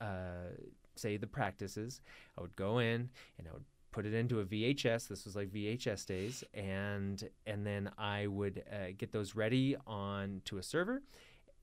uh, 0.00 0.54
say 0.96 1.16
the 1.16 1.26
practices. 1.26 2.00
I 2.36 2.42
would 2.42 2.56
go 2.56 2.78
in 2.78 3.08
and 3.38 3.48
I 3.48 3.52
would 3.52 3.64
put 3.92 4.06
it 4.06 4.14
into 4.14 4.40
a 4.40 4.44
VHS. 4.44 5.08
This 5.08 5.24
was 5.24 5.36
like 5.36 5.50
VHS 5.50 6.06
days, 6.06 6.42
and 6.54 7.28
and 7.46 7.64
then 7.64 7.90
I 7.98 8.26
would 8.26 8.64
uh, 8.70 8.92
get 8.96 9.12
those 9.12 9.36
ready 9.36 9.76
on 9.86 10.42
to 10.46 10.58
a 10.58 10.62
server, 10.62 11.02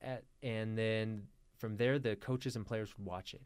at, 0.00 0.24
and 0.42 0.78
then 0.78 1.24
from 1.58 1.76
there 1.76 1.98
the 1.98 2.16
coaches 2.16 2.56
and 2.56 2.64
players 2.64 2.96
would 2.96 3.06
watch 3.06 3.34
it. 3.34 3.42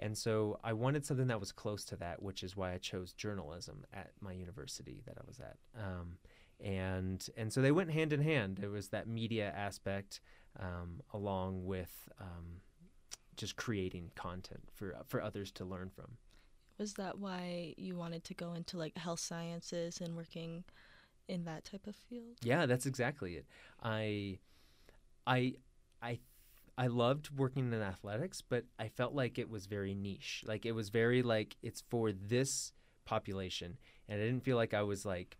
And 0.00 0.16
so 0.16 0.60
I 0.62 0.72
wanted 0.72 1.04
something 1.04 1.26
that 1.26 1.40
was 1.40 1.50
close 1.50 1.84
to 1.86 1.96
that, 1.96 2.22
which 2.22 2.44
is 2.44 2.56
why 2.56 2.72
I 2.72 2.78
chose 2.78 3.12
journalism 3.12 3.84
at 3.92 4.12
my 4.20 4.32
university 4.32 5.02
that 5.06 5.18
I 5.18 5.22
was 5.26 5.40
at. 5.40 5.56
Um, 5.76 6.18
and 6.60 7.26
and 7.36 7.52
so 7.52 7.60
they 7.62 7.72
went 7.72 7.90
hand 7.90 8.12
in 8.12 8.20
hand. 8.20 8.58
There 8.58 8.70
was 8.70 8.88
that 8.88 9.06
media 9.06 9.52
aspect 9.56 10.20
um, 10.58 11.00
along 11.12 11.64
with 11.64 12.08
um, 12.20 12.62
just 13.36 13.56
creating 13.56 14.10
content 14.14 14.68
for 14.74 14.96
for 15.06 15.22
others 15.22 15.50
to 15.52 15.64
learn 15.64 15.90
from. 15.90 16.16
Was 16.78 16.94
that 16.94 17.18
why 17.18 17.74
you 17.76 17.96
wanted 17.96 18.22
to 18.24 18.34
go 18.34 18.54
into 18.54 18.78
like 18.78 18.96
health 18.96 19.20
sciences 19.20 20.00
and 20.00 20.16
working 20.16 20.64
in 21.26 21.44
that 21.44 21.64
type 21.64 21.86
of 21.86 21.96
field? 21.96 22.36
Yeah, 22.42 22.66
that's 22.66 22.86
exactly 22.86 23.34
it. 23.34 23.46
I, 23.82 24.38
I, 25.26 25.54
I, 26.00 26.20
I 26.76 26.86
loved 26.86 27.36
working 27.36 27.72
in 27.72 27.82
athletics, 27.82 28.40
but 28.40 28.64
I 28.78 28.88
felt 28.88 29.12
like 29.12 29.38
it 29.38 29.50
was 29.50 29.66
very 29.66 29.94
niche. 29.94 30.44
Like 30.46 30.64
it 30.64 30.72
was 30.72 30.88
very 30.88 31.22
like 31.22 31.56
it's 31.62 31.82
for 31.88 32.12
this 32.12 32.72
population, 33.04 33.76
and 34.08 34.20
I 34.20 34.24
didn't 34.24 34.44
feel 34.44 34.56
like 34.56 34.72
I 34.72 34.82
was 34.82 35.04
like 35.04 35.36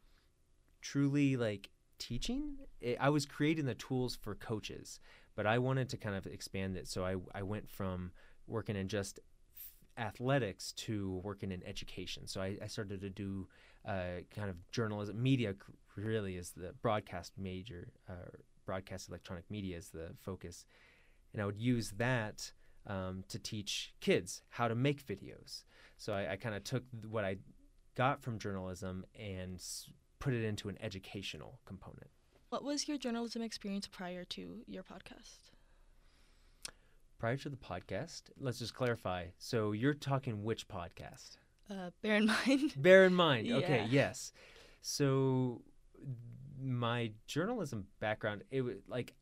truly 0.80 1.36
like 1.36 1.70
teaching. 1.98 2.56
It, 2.80 2.96
I 3.00 3.08
was 3.10 3.26
creating 3.26 3.66
the 3.66 3.74
tools 3.74 4.16
for 4.16 4.34
coaches, 4.34 5.00
but 5.34 5.46
I 5.46 5.58
wanted 5.58 5.88
to 5.90 5.96
kind 5.96 6.16
of 6.16 6.26
expand 6.26 6.76
it. 6.76 6.88
So 6.88 7.04
I 7.04 7.16
I 7.34 7.42
went 7.42 7.68
from 7.68 8.12
working 8.46 8.76
in 8.76 8.88
just 8.88 9.20
athletics 9.98 10.72
to 10.72 11.20
working 11.24 11.50
in 11.50 11.62
education. 11.64 12.26
So 12.26 12.40
I, 12.40 12.56
I 12.62 12.66
started 12.68 13.00
to 13.00 13.10
do 13.10 13.48
uh, 13.86 14.22
kind 14.34 14.48
of 14.48 14.56
journalism, 14.70 15.20
media 15.22 15.54
really 15.96 16.36
is 16.36 16.52
the 16.52 16.72
broadcast 16.82 17.32
major, 17.36 17.88
uh, 18.08 18.30
broadcast 18.64 19.08
electronic 19.08 19.50
media 19.50 19.76
is 19.76 19.90
the 19.90 20.10
focus. 20.20 20.64
And 21.32 21.42
I 21.42 21.46
would 21.46 21.58
use 21.58 21.92
that 21.98 22.52
um, 22.86 23.24
to 23.28 23.38
teach 23.38 23.94
kids 24.00 24.42
how 24.50 24.68
to 24.68 24.74
make 24.74 25.04
videos. 25.04 25.64
So 25.96 26.12
I, 26.12 26.32
I 26.32 26.36
kind 26.36 26.54
of 26.54 26.64
took 26.64 26.84
what 27.10 27.24
I 27.24 27.36
got 27.96 28.22
from 28.22 28.38
journalism 28.38 29.04
and 29.18 29.60
put 30.18 30.32
it 30.34 30.44
into 30.44 30.68
an 30.68 30.76
educational 30.80 31.60
component. 31.64 32.10
What 32.48 32.64
was 32.64 32.88
your 32.88 32.98
journalism 32.98 33.42
experience 33.42 33.86
prior 33.86 34.24
to 34.24 34.62
your 34.66 34.82
podcast? 34.82 35.50
Prior 37.18 37.36
to 37.36 37.48
the 37.48 37.56
podcast, 37.56 38.22
let's 38.40 38.58
just 38.58 38.74
clarify. 38.74 39.26
So 39.38 39.72
you're 39.72 39.94
talking 39.94 40.44
which 40.44 40.68
podcast? 40.68 41.36
Uh, 41.70 41.90
bear 42.02 42.14
in 42.16 42.26
mind, 42.46 42.74
Bear 42.76 43.04
in 43.04 43.14
mind. 43.14 43.50
Okay, 43.50 43.78
Yeah. 43.80 43.86
yes. 43.90 44.32
So 44.80 45.62
my 46.60 47.12
journalism 47.26 47.86
background, 48.00 48.44
it 48.50 48.62
was 48.62 48.76
like 48.86 49.14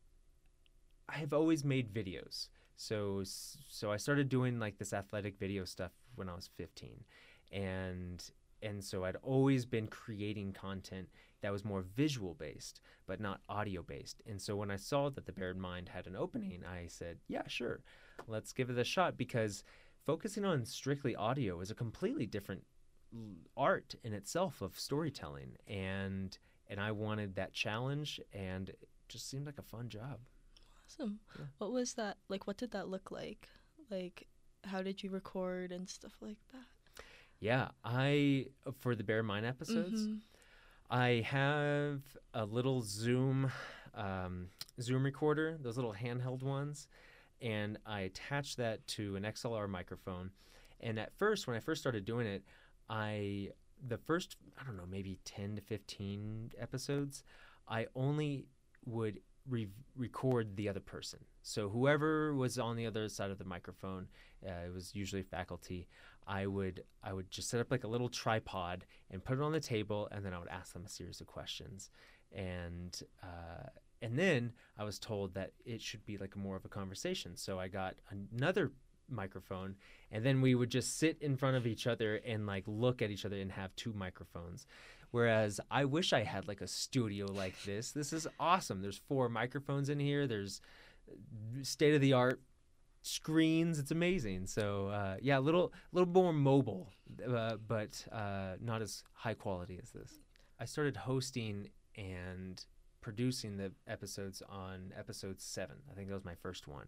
I 1.09 1.17
have 1.17 1.33
always 1.33 1.63
made 1.63 1.93
videos. 1.93 2.49
So 2.75 3.23
so 3.25 3.91
I 3.91 3.97
started 3.97 4.29
doing 4.29 4.59
like 4.59 4.77
this 4.77 4.93
athletic 4.93 5.37
video 5.39 5.65
stuff 5.65 5.91
when 6.15 6.29
I 6.29 6.35
was 6.35 6.49
15. 6.55 7.03
And 7.51 8.23
and 8.61 8.83
so 8.83 9.03
I'd 9.03 9.17
always 9.17 9.65
been 9.65 9.87
creating 9.87 10.53
content 10.53 11.07
that 11.41 11.51
was 11.51 11.63
more 11.63 11.81
visual 11.95 12.33
based, 12.33 12.81
but 13.05 13.19
not 13.19 13.41
audio 13.47 13.83
based. 13.83 14.21
And 14.25 14.41
so 14.41 14.55
when 14.55 14.71
I 14.71 14.75
saw 14.75 15.09
that 15.09 15.25
the 15.25 15.31
Bear 15.31 15.51
in 15.51 15.59
Mind 15.59 15.89
had 15.89 16.07
an 16.07 16.15
opening, 16.15 16.63
I 16.65 16.87
said, 16.87 17.19
yeah, 17.27 17.43
sure, 17.47 17.81
let's 18.27 18.53
give 18.53 18.69
it 18.69 18.77
a 18.77 18.83
shot 18.83 19.17
because 19.17 19.63
focusing 20.05 20.45
on 20.45 20.65
strictly 20.65 21.15
audio 21.15 21.59
is 21.59 21.69
a 21.69 21.75
completely 21.75 22.25
different 22.25 22.63
art 23.55 23.95
in 24.03 24.13
itself 24.13 24.61
of 24.61 24.77
storytelling 24.77 25.55
and 25.67 26.37
and 26.69 26.81
I 26.81 26.91
wanted 26.91 27.35
that 27.35 27.53
challenge 27.53 28.19
and 28.33 28.69
it 28.69 28.89
just 29.07 29.29
seemed 29.29 29.45
like 29.45 29.57
a 29.57 29.63
fun 29.63 29.87
job. 29.87 30.19
Awesome. 30.85 31.19
Yeah. 31.37 31.45
What 31.57 31.71
was 31.71 31.93
that 31.93 32.17
like 32.27 32.47
what 32.47 32.57
did 32.57 32.71
that 32.71 32.89
look 32.89 33.11
like? 33.11 33.47
Like 33.89 34.27
how 34.63 34.81
did 34.81 35.03
you 35.03 35.09
record 35.09 35.71
and 35.71 35.89
stuff 35.89 36.13
like 36.21 36.39
that? 36.51 36.65
Yeah, 37.39 37.69
I 37.83 38.47
for 38.79 38.95
the 38.95 39.03
Bear 39.03 39.19
in 39.19 39.25
Mind 39.25 39.45
episodes, 39.45 40.03
mm-hmm. 40.03 40.15
I 40.89 41.25
have 41.27 42.01
a 42.33 42.45
little 42.45 42.81
Zoom 42.81 43.51
um, 43.93 44.47
Zoom 44.81 45.03
recorder, 45.03 45.57
those 45.61 45.75
little 45.75 45.93
handheld 45.93 46.43
ones, 46.43 46.87
and 47.41 47.77
I 47.85 48.01
attach 48.01 48.55
that 48.55 48.85
to 48.87 49.15
an 49.15 49.23
XLR 49.23 49.69
microphone. 49.69 50.31
And 50.79 50.99
at 50.99 51.13
first, 51.17 51.47
when 51.47 51.55
I 51.55 51.59
first 51.59 51.81
started 51.81 52.05
doing 52.05 52.27
it, 52.27 52.43
I 52.89 53.49
the 53.87 53.97
first 53.97 54.37
I 54.59 54.63
don't 54.65 54.77
know 54.77 54.87
maybe 54.89 55.19
ten 55.23 55.55
to 55.55 55.61
fifteen 55.61 56.51
episodes, 56.59 57.23
I 57.67 57.87
only 57.95 58.47
would 58.85 59.19
re- 59.49 59.69
record 59.95 60.55
the 60.55 60.69
other 60.69 60.79
person. 60.79 61.19
So 61.41 61.69
whoever 61.69 62.33
was 62.33 62.59
on 62.59 62.75
the 62.75 62.85
other 62.85 63.09
side 63.09 63.31
of 63.31 63.37
the 63.37 63.45
microphone, 63.45 64.07
uh, 64.45 64.65
it 64.65 64.73
was 64.73 64.93
usually 64.93 65.23
faculty. 65.23 65.87
I 66.27 66.45
would 66.45 66.83
I 67.03 67.13
would 67.13 67.31
just 67.31 67.49
set 67.49 67.61
up 67.61 67.71
like 67.71 67.85
a 67.85 67.87
little 67.87 68.09
tripod 68.09 68.85
and 69.09 69.23
put 69.23 69.37
it 69.37 69.41
on 69.41 69.53
the 69.53 69.59
table, 69.59 70.09
and 70.11 70.25
then 70.25 70.33
I 70.33 70.39
would 70.39 70.49
ask 70.49 70.73
them 70.73 70.83
a 70.85 70.89
series 70.89 71.21
of 71.21 71.27
questions, 71.27 71.89
and 72.33 72.99
uh, 73.23 73.69
and 74.01 74.17
then 74.19 74.53
I 74.77 74.83
was 74.83 74.99
told 74.99 75.33
that 75.35 75.51
it 75.65 75.81
should 75.81 76.05
be 76.05 76.17
like 76.17 76.35
more 76.35 76.55
of 76.55 76.65
a 76.65 76.69
conversation. 76.69 77.35
So 77.35 77.59
I 77.59 77.67
got 77.67 77.95
another 78.33 78.71
microphone 79.09 79.75
and 80.11 80.25
then 80.25 80.41
we 80.41 80.55
would 80.55 80.69
just 80.69 80.97
sit 80.97 81.17
in 81.21 81.37
front 81.37 81.55
of 81.55 81.65
each 81.65 81.87
other 81.87 82.19
and 82.25 82.45
like 82.45 82.63
look 82.67 83.01
at 83.01 83.09
each 83.09 83.25
other 83.25 83.37
and 83.37 83.51
have 83.51 83.75
two 83.75 83.93
microphones 83.93 84.67
whereas 85.11 85.59
i 85.71 85.85
wish 85.85 86.13
i 86.13 86.23
had 86.23 86.47
like 86.47 86.61
a 86.61 86.67
studio 86.67 87.25
like 87.25 87.55
this 87.63 87.91
this 87.91 88.11
is 88.13 88.27
awesome 88.39 88.81
there's 88.81 89.01
four 89.07 89.29
microphones 89.29 89.89
in 89.89 89.99
here 89.99 90.27
there's 90.27 90.61
state 91.63 91.93
of 91.93 92.01
the 92.01 92.13
art 92.13 92.41
screens. 93.07 93.79
It's 93.79 93.91
amazing. 93.91 94.47
So 94.47 94.87
uh, 94.87 95.17
yeah, 95.21 95.37
a 95.37 95.41
little 95.41 95.73
little 95.91 96.09
more 96.09 96.33
mobile, 96.33 96.91
uh, 97.27 97.55
but 97.67 98.05
uh, 98.11 98.55
not 98.61 98.81
as 98.81 99.03
high 99.13 99.33
quality 99.33 99.79
as 99.81 99.91
this. 99.91 100.19
I 100.59 100.65
started 100.65 100.97
hosting 100.97 101.69
and 101.95 102.63
producing 103.01 103.57
the 103.57 103.71
episodes 103.87 104.41
on 104.49 104.93
episode 104.97 105.39
seven. 105.41 105.77
I 105.89 105.95
think 105.95 106.09
that 106.09 106.15
was 106.15 106.25
my 106.25 106.35
first 106.35 106.67
one. 106.67 106.87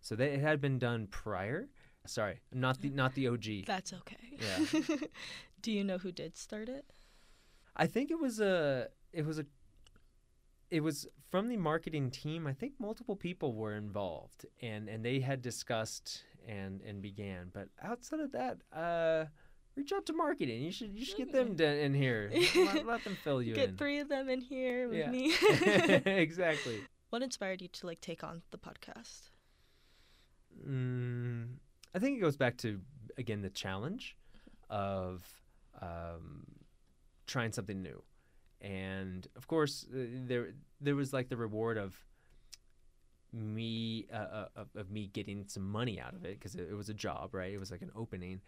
So 0.00 0.14
that 0.16 0.28
it 0.28 0.40
had 0.40 0.60
been 0.60 0.78
done 0.78 1.06
prior. 1.06 1.68
Sorry, 2.06 2.40
not 2.52 2.82
the 2.82 2.90
not 2.90 3.14
the 3.14 3.28
OG. 3.28 3.66
That's 3.66 3.92
okay. 3.94 4.38
Yeah. 4.38 4.80
Do 5.62 5.72
you 5.72 5.82
know 5.82 5.96
who 5.96 6.12
did 6.12 6.36
start 6.36 6.68
it? 6.68 6.84
I 7.76 7.86
think 7.86 8.10
it 8.10 8.18
was 8.18 8.40
a 8.40 8.88
it 9.12 9.24
was 9.24 9.38
a 9.38 9.46
it 10.70 10.80
was 10.80 11.06
from 11.30 11.48
the 11.48 11.56
marketing 11.56 12.10
team. 12.10 12.46
I 12.46 12.52
think 12.52 12.74
multiple 12.78 13.16
people 13.16 13.54
were 13.54 13.74
involved, 13.76 14.46
and 14.62 14.88
and 14.88 15.04
they 15.04 15.20
had 15.20 15.42
discussed 15.42 16.22
and 16.46 16.80
and 16.82 17.02
began. 17.02 17.50
But 17.52 17.68
outside 17.82 18.20
of 18.20 18.32
that, 18.32 18.58
uh, 18.72 19.26
reach 19.76 19.92
out 19.92 20.06
to 20.06 20.12
marketing. 20.12 20.62
You 20.62 20.72
should 20.72 20.94
you 20.94 21.04
should 21.04 21.16
get 21.16 21.32
them 21.32 21.58
in 21.60 21.94
here. 21.94 22.30
let, 22.56 22.86
let, 22.86 23.04
them 23.04 23.16
fill 23.22 23.42
you 23.42 23.54
get 23.54 23.64
in. 23.64 23.70
Get 23.70 23.78
three 23.78 23.98
of 23.98 24.08
them 24.08 24.28
in 24.28 24.40
here 24.40 24.88
with 24.88 24.98
yeah. 24.98 25.10
me. 25.10 25.34
exactly. 26.06 26.80
What 27.10 27.22
inspired 27.22 27.62
you 27.62 27.68
to 27.68 27.86
like 27.86 28.00
take 28.00 28.24
on 28.24 28.42
the 28.50 28.58
podcast? 28.58 29.30
Mm, 30.68 31.56
I 31.94 31.98
think 31.98 32.18
it 32.18 32.20
goes 32.20 32.36
back 32.36 32.56
to 32.58 32.80
again 33.18 33.42
the 33.42 33.50
challenge 33.50 34.16
of 34.70 35.24
um, 35.80 36.46
trying 37.26 37.52
something 37.52 37.82
new. 37.82 38.02
And 38.60 39.26
of 39.36 39.46
course 39.46 39.86
uh, 39.92 40.04
there 40.26 40.54
there 40.80 40.96
was 40.96 41.12
like 41.12 41.28
the 41.28 41.36
reward 41.36 41.76
of 41.76 41.94
me 43.32 44.06
uh, 44.12 44.46
uh, 44.56 44.64
of, 44.76 44.90
me 44.90 45.08
getting 45.08 45.44
some 45.48 45.68
money 45.68 46.00
out 46.00 46.14
of 46.14 46.24
it 46.24 46.38
because 46.38 46.54
it, 46.54 46.68
it, 46.70 46.74
was 46.74 46.88
a 46.88 46.94
job 46.94 47.34
right? 47.34 47.52
It 47.52 47.58
was 47.58 47.70
like 47.70 47.82
an 47.82 47.90
opening. 47.94 48.40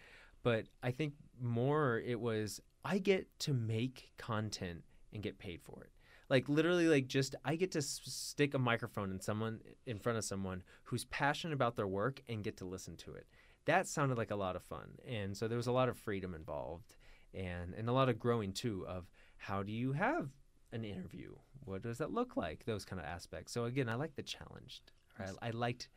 But 0.43 0.67
i 0.83 0.91
think 0.91 1.15
more 1.41 1.99
it 1.99 2.21
was 2.21 2.61
i 2.85 2.99
get 2.99 3.27
to 3.41 3.53
make 3.53 4.13
content 4.17 4.85
and 5.13 5.23
get 5.23 5.39
paid 5.39 5.61
for 5.63 5.83
it. 5.83 5.91
Like 6.29 6.49
literally 6.49 6.87
like 6.87 7.09
just 7.09 7.35
i 7.45 7.57
get 7.57 7.73
to 7.73 7.79
s- 7.79 8.01
stick 8.05 8.55
a 8.55 8.59
microphone 8.59 9.11
in 9.11 9.21
someone 9.21 9.61
in 9.87 9.99
front 9.99 10.19
of 10.19 10.25
someone 10.25 10.63
who's 10.85 11.05
passionate 11.07 11.55
about 11.55 11.77
their 11.77 11.87
work 11.87 12.23
and 12.29 12.45
get 12.45 12.57
to 12.59 12.65
listen 12.65 12.97
to 12.99 13.15
it. 13.15 13.27
That 13.67 13.89
sounded 13.89 14.17
like 14.17 14.31
a 14.31 14.37
lot 14.37 14.55
of 14.55 14.63
fun. 14.63 14.93
And 15.07 15.37
so 15.37 15.49
there 15.49 15.57
was 15.57 15.67
a 15.67 15.73
lot 15.73 15.89
of 15.89 15.99
freedom 15.99 16.33
involved 16.35 16.96
and 17.37 17.75
and 17.75 17.89
a 17.89 17.93
lot 17.93 18.09
of 18.09 18.19
growing 18.19 18.53
too 18.53 18.85
of 18.89 19.07
how 19.37 19.63
do 19.63 19.73
you 19.73 19.93
have 19.93 20.31
an 20.73 20.85
interview? 20.85 21.35
What 21.65 21.83
does 21.83 21.99
that 21.99 22.13
look 22.13 22.37
like? 22.37 22.65
Those 22.65 22.85
kind 22.85 23.01
of 23.01 23.07
aspects. 23.07 23.53
So 23.53 23.65
again, 23.65 23.89
I 23.89 23.95
like 23.95 24.17
the 24.17 24.23
challenge. 24.23 24.83
I, 25.19 25.49
I 25.49 25.51
liked 25.51 25.89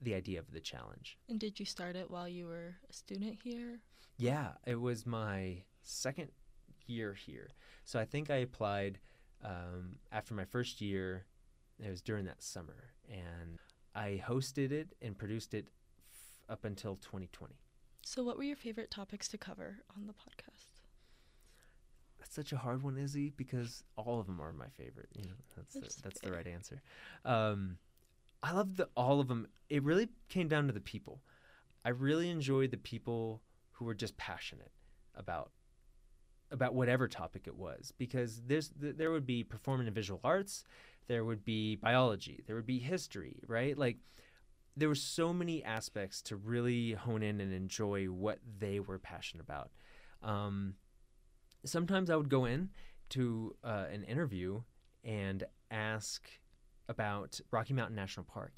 the 0.00 0.14
idea 0.14 0.38
of 0.38 0.50
the 0.52 0.60
challenge. 0.60 1.18
And 1.28 1.40
did 1.40 1.58
you 1.58 1.66
start 1.66 1.96
it 1.96 2.10
while 2.10 2.28
you 2.28 2.46
were 2.46 2.76
a 2.88 2.92
student 2.92 3.38
here? 3.42 3.80
Yeah, 4.16 4.52
it 4.66 4.80
was 4.80 5.06
my 5.06 5.62
second 5.82 6.28
year 6.86 7.14
here. 7.14 7.50
So 7.84 7.98
I 7.98 8.04
think 8.04 8.30
I 8.30 8.36
applied 8.36 8.98
um, 9.44 9.96
after 10.12 10.34
my 10.34 10.44
first 10.44 10.80
year. 10.80 11.26
It 11.80 11.88
was 11.88 12.02
during 12.02 12.24
that 12.24 12.42
summer, 12.42 12.90
and 13.08 13.58
I 13.94 14.20
hosted 14.26 14.72
it 14.72 14.94
and 15.00 15.16
produced 15.16 15.54
it 15.54 15.68
f- 16.12 16.52
up 16.52 16.64
until 16.64 16.96
2020. 16.96 17.54
So, 18.08 18.24
what 18.24 18.38
were 18.38 18.42
your 18.42 18.56
favorite 18.56 18.90
topics 18.90 19.28
to 19.28 19.36
cover 19.36 19.80
on 19.94 20.06
the 20.06 20.14
podcast? 20.14 20.80
that's 22.18 22.34
such 22.34 22.52
a 22.52 22.56
hard 22.56 22.82
one, 22.82 22.96
Izzy, 22.96 23.34
because 23.36 23.84
all 23.96 24.18
of 24.18 24.26
them 24.26 24.40
are 24.40 24.50
my 24.54 24.68
favorite. 24.78 25.10
You 25.14 25.24
know, 25.24 25.34
that's 25.54 25.74
that's, 25.74 25.96
the, 25.96 26.02
that's 26.02 26.20
the 26.20 26.32
right 26.32 26.46
answer. 26.46 26.80
Um, 27.26 27.76
I 28.42 28.52
love 28.52 28.76
the 28.76 28.88
all 28.96 29.20
of 29.20 29.28
them. 29.28 29.46
It 29.68 29.82
really 29.82 30.08
came 30.30 30.48
down 30.48 30.68
to 30.68 30.72
the 30.72 30.80
people. 30.80 31.20
I 31.84 31.90
really 31.90 32.30
enjoyed 32.30 32.70
the 32.70 32.78
people 32.78 33.42
who 33.72 33.84
were 33.84 33.94
just 33.94 34.16
passionate 34.16 34.72
about 35.14 35.50
about 36.50 36.74
whatever 36.74 37.08
topic 37.08 37.42
it 37.46 37.56
was 37.56 37.92
because 37.98 38.40
there's 38.46 38.70
there 38.78 39.10
would 39.10 39.26
be 39.26 39.44
performing 39.44 39.86
and 39.86 39.94
visual 39.94 40.20
arts, 40.24 40.64
there 41.08 41.26
would 41.26 41.44
be 41.44 41.76
biology, 41.76 42.42
there 42.46 42.56
would 42.56 42.64
be 42.64 42.78
history, 42.78 43.42
right? 43.46 43.76
Like 43.76 43.98
there 44.78 44.88
were 44.88 44.94
so 44.94 45.32
many 45.32 45.64
aspects 45.64 46.22
to 46.22 46.36
really 46.36 46.92
hone 46.92 47.22
in 47.22 47.40
and 47.40 47.52
enjoy 47.52 48.06
what 48.06 48.38
they 48.58 48.80
were 48.80 48.98
passionate 48.98 49.42
about. 49.42 49.70
Um, 50.22 50.74
sometimes 51.64 52.10
I 52.10 52.16
would 52.16 52.28
go 52.28 52.44
in 52.44 52.70
to 53.10 53.56
uh, 53.64 53.86
an 53.92 54.04
interview 54.04 54.62
and 55.04 55.44
ask 55.70 56.28
about 56.88 57.40
Rocky 57.50 57.74
Mountain 57.74 57.96
National 57.96 58.24
Park. 58.24 58.52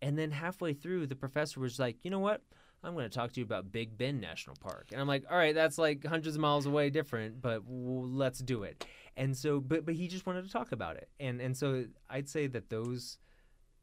And 0.00 0.18
then 0.18 0.30
halfway 0.30 0.74
through, 0.74 1.06
the 1.06 1.16
professor 1.16 1.60
was 1.60 1.78
like, 1.78 1.96
you 2.04 2.10
know 2.10 2.20
what? 2.20 2.42
I'm 2.84 2.94
going 2.94 3.08
to 3.08 3.14
talk 3.14 3.32
to 3.32 3.40
you 3.40 3.44
about 3.44 3.72
Big 3.72 3.98
Bend 3.98 4.20
National 4.20 4.54
Park. 4.60 4.88
And 4.92 5.00
I'm 5.00 5.08
like, 5.08 5.24
all 5.28 5.36
right, 5.36 5.54
that's 5.54 5.78
like 5.78 6.06
hundreds 6.06 6.36
of 6.36 6.42
miles 6.42 6.66
away, 6.66 6.90
different, 6.90 7.42
but 7.42 7.62
let's 7.68 8.38
do 8.38 8.62
it. 8.62 8.86
And 9.16 9.36
so, 9.36 9.58
but 9.58 9.84
but 9.84 9.94
he 9.94 10.06
just 10.06 10.26
wanted 10.26 10.44
to 10.44 10.52
talk 10.52 10.70
about 10.70 10.96
it. 10.96 11.08
And 11.18 11.40
and 11.40 11.56
so 11.56 11.86
I'd 12.08 12.28
say 12.28 12.46
that 12.46 12.70
those 12.70 13.18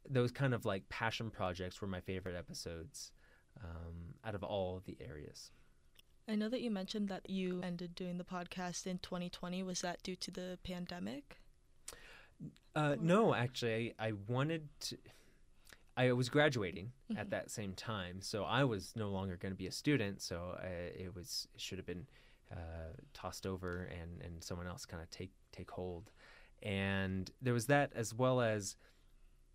those 0.08 0.32
kind 0.32 0.54
of 0.54 0.64
like 0.64 0.88
passion 0.88 1.30
projects 1.30 1.80
were 1.80 1.88
my 1.88 2.00
favorite 2.00 2.36
episodes 2.36 3.12
um, 3.62 4.14
out 4.24 4.34
of 4.34 4.42
all 4.42 4.82
the 4.84 4.96
areas. 5.00 5.50
I 6.28 6.34
know 6.34 6.48
that 6.48 6.60
you 6.60 6.70
mentioned 6.70 7.08
that 7.08 7.30
you 7.30 7.60
ended 7.62 7.94
doing 7.94 8.18
the 8.18 8.24
podcast 8.24 8.86
in 8.86 8.98
2020. 8.98 9.62
Was 9.62 9.80
that 9.82 10.02
due 10.02 10.16
to 10.16 10.30
the 10.30 10.58
pandemic? 10.64 11.38
Uh, 12.74 12.96
no, 13.00 13.32
actually, 13.32 13.94
I, 13.98 14.08
I, 14.08 14.12
wanted 14.26 14.68
to. 14.80 14.98
I 15.96 16.12
was 16.12 16.28
graduating 16.28 16.92
mm-hmm. 17.10 17.18
at 17.18 17.30
that 17.30 17.50
same 17.50 17.74
time, 17.74 18.20
so 18.20 18.44
I 18.44 18.64
was 18.64 18.92
no 18.96 19.08
longer 19.08 19.36
going 19.36 19.52
to 19.52 19.56
be 19.56 19.68
a 19.68 19.72
student. 19.72 20.20
So 20.20 20.58
I, 20.60 20.66
it 20.66 21.14
was 21.14 21.48
it 21.54 21.60
should 21.60 21.78
have 21.78 21.86
been 21.86 22.06
uh, 22.52 22.92
tossed 23.14 23.46
over, 23.46 23.88
and 23.98 24.20
and 24.20 24.42
someone 24.42 24.66
else 24.66 24.84
kind 24.84 25.02
of 25.02 25.10
take 25.10 25.30
take 25.52 25.70
hold. 25.70 26.10
And 26.62 27.30
there 27.40 27.54
was 27.54 27.66
that 27.66 27.92
as 27.94 28.12
well 28.12 28.40
as 28.40 28.76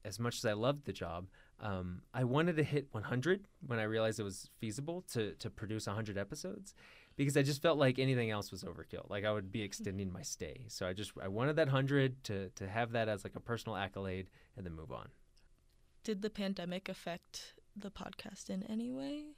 as 0.04 0.20
much 0.20 0.38
as 0.38 0.46
I 0.46 0.54
loved 0.54 0.86
the 0.86 0.94
job, 0.94 1.28
um, 1.60 2.02
I 2.14 2.24
wanted 2.24 2.56
to 2.58 2.64
hit 2.64 2.88
100 2.92 3.48
when 3.66 3.80
I 3.80 3.84
realized 3.84 4.20
it 4.20 4.24
was 4.24 4.50
feasible 4.60 5.04
to 5.14 5.34
to 5.36 5.50
produce 5.50 5.88
100 5.88 6.18
episodes, 6.18 6.74
because 7.16 7.38
I 7.38 7.44
just 7.44 7.62
felt 7.62 7.78
like 7.78 8.00
anything 8.00 8.32
else 8.32 8.52
was 8.52 8.64
overkill. 8.64 9.10
Like 9.10 9.26
I 9.26 9.32
would 9.32 9.52
be 9.52 9.62
extending 9.62 10.12
my 10.12 10.22
stay. 10.22 10.66
So 10.68 10.88
I 10.88 10.94
just 10.94 11.12
I 11.22 11.28
wanted 11.28 11.56
that 11.58 11.68
100 11.68 12.24
to 12.26 12.50
to 12.50 12.68
have 12.68 12.92
that 12.94 13.08
as 13.08 13.24
like 13.24 13.36
a 13.36 13.40
personal 13.40 13.76
accolade 13.76 14.30
and 14.58 14.66
then 14.66 14.74
move 14.74 14.92
on. 14.92 15.10
Did 16.04 16.22
the 16.24 16.32
pandemic 16.32 16.90
affect 16.90 17.54
the 17.76 17.92
podcast 17.92 18.50
in 18.50 18.64
any 18.64 18.90
way? 18.90 19.36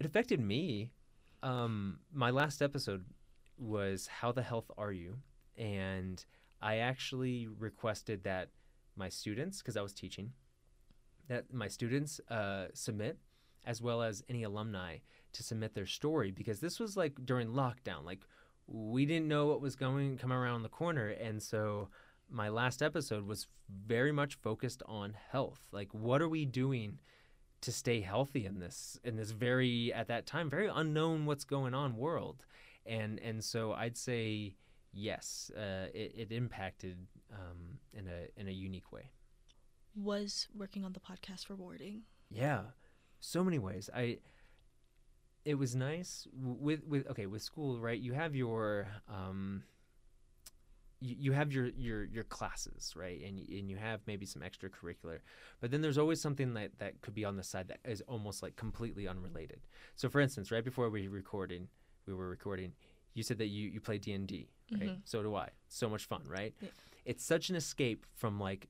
It 0.00 0.06
affected 0.06 0.40
me. 0.40 0.90
Um, 1.42 2.00
my 2.12 2.30
last 2.30 2.62
episode 2.62 3.04
was 3.58 4.06
How 4.06 4.32
the 4.32 4.42
Health 4.42 4.70
Are 4.76 4.92
You? 4.92 5.16
And 5.56 6.24
I 6.60 6.78
actually 6.78 7.48
requested 7.48 8.24
that 8.24 8.48
my 8.96 9.08
students, 9.08 9.58
because 9.58 9.76
I 9.76 9.82
was 9.82 9.92
teaching, 9.92 10.32
that 11.28 11.52
my 11.52 11.68
students 11.68 12.20
uh, 12.30 12.66
submit, 12.72 13.18
as 13.64 13.82
well 13.82 14.02
as 14.02 14.22
any 14.28 14.44
alumni, 14.44 14.98
to 15.32 15.42
submit 15.42 15.74
their 15.74 15.86
story, 15.86 16.30
because 16.30 16.60
this 16.60 16.80
was 16.80 16.96
like 16.96 17.14
during 17.24 17.48
lockdown. 17.48 18.04
Like 18.04 18.20
we 18.66 19.06
didn't 19.06 19.28
know 19.28 19.46
what 19.46 19.60
was 19.60 19.76
going 19.76 20.18
come 20.18 20.32
around 20.32 20.62
the 20.62 20.68
corner, 20.68 21.08
and 21.08 21.42
so 21.42 21.88
my 22.30 22.48
last 22.48 22.82
episode 22.82 23.26
was 23.26 23.46
very 23.86 24.12
much 24.12 24.34
focused 24.36 24.82
on 24.86 25.14
health. 25.30 25.60
Like, 25.72 25.92
what 25.92 26.22
are 26.22 26.28
we 26.28 26.44
doing 26.44 27.00
to 27.62 27.72
stay 27.72 28.00
healthy 28.00 28.46
in 28.46 28.58
this 28.60 28.98
in 29.02 29.16
this 29.16 29.30
very 29.30 29.92
at 29.92 30.08
that 30.08 30.26
time 30.26 30.50
very 30.50 30.68
unknown 30.72 31.26
what's 31.26 31.44
going 31.44 31.74
on 31.74 31.96
world? 31.96 32.44
And 32.84 33.18
and 33.20 33.42
so 33.42 33.72
I'd 33.72 33.96
say 33.96 34.54
yes, 34.96 35.50
uh, 35.56 35.86
it, 35.94 36.12
it 36.16 36.32
impacted 36.32 36.96
um, 37.32 37.78
in 37.92 38.08
a 38.08 38.40
in 38.40 38.48
a 38.48 38.52
unique 38.52 38.90
way. 38.92 39.10
Was 39.94 40.48
working 40.56 40.84
on 40.84 40.92
the 40.92 41.00
podcast 41.00 41.48
rewarding? 41.48 42.02
Yeah, 42.30 42.62
so 43.20 43.44
many 43.44 43.58
ways. 43.58 43.88
I 43.94 44.18
it 45.44 45.54
was 45.54 45.76
nice 45.76 46.26
with 46.34 46.84
with 46.86 47.06
okay 47.10 47.26
with 47.26 47.42
school 47.42 47.78
right. 47.78 48.00
You 48.00 48.14
have 48.14 48.34
your 48.34 48.88
um, 49.08 49.62
you, 51.00 51.16
you 51.18 51.32
have 51.32 51.52
your, 51.52 51.68
your 51.76 52.04
your 52.04 52.24
classes 52.24 52.94
right 52.96 53.20
and 53.20 53.38
and 53.38 53.70
you 53.70 53.76
have 53.76 54.00
maybe 54.06 54.24
some 54.24 54.42
extracurricular 54.42 55.18
but 55.60 55.70
then 55.70 55.82
there's 55.82 55.98
always 55.98 56.20
something 56.20 56.54
that 56.54 56.70
that 56.78 57.00
could 57.02 57.14
be 57.14 57.24
on 57.24 57.36
the 57.36 57.42
side 57.42 57.68
that 57.68 57.80
is 57.84 58.02
almost 58.08 58.42
like 58.42 58.56
completely 58.56 59.06
unrelated 59.06 59.60
so 59.94 60.08
for 60.08 60.20
instance 60.20 60.50
right 60.50 60.64
before 60.64 60.88
we 60.88 61.06
recording 61.06 61.68
we 62.06 62.14
were 62.14 62.28
recording 62.28 62.72
you 63.12 63.22
said 63.22 63.36
that 63.36 63.48
you 63.48 63.68
you 63.68 63.80
play 63.80 63.98
d&d 63.98 64.48
right 64.72 64.82
Mhm. 64.90 65.00
so 65.04 65.22
do 65.22 65.34
i 65.34 65.48
so 65.68 65.88
much 65.88 66.04
fun 66.06 66.22
right 66.26 66.54
Yeah. 66.60 66.68
it's 67.04 67.24
such 67.24 67.50
an 67.50 67.56
escape 67.56 68.04
from 68.14 68.38
like 68.40 68.68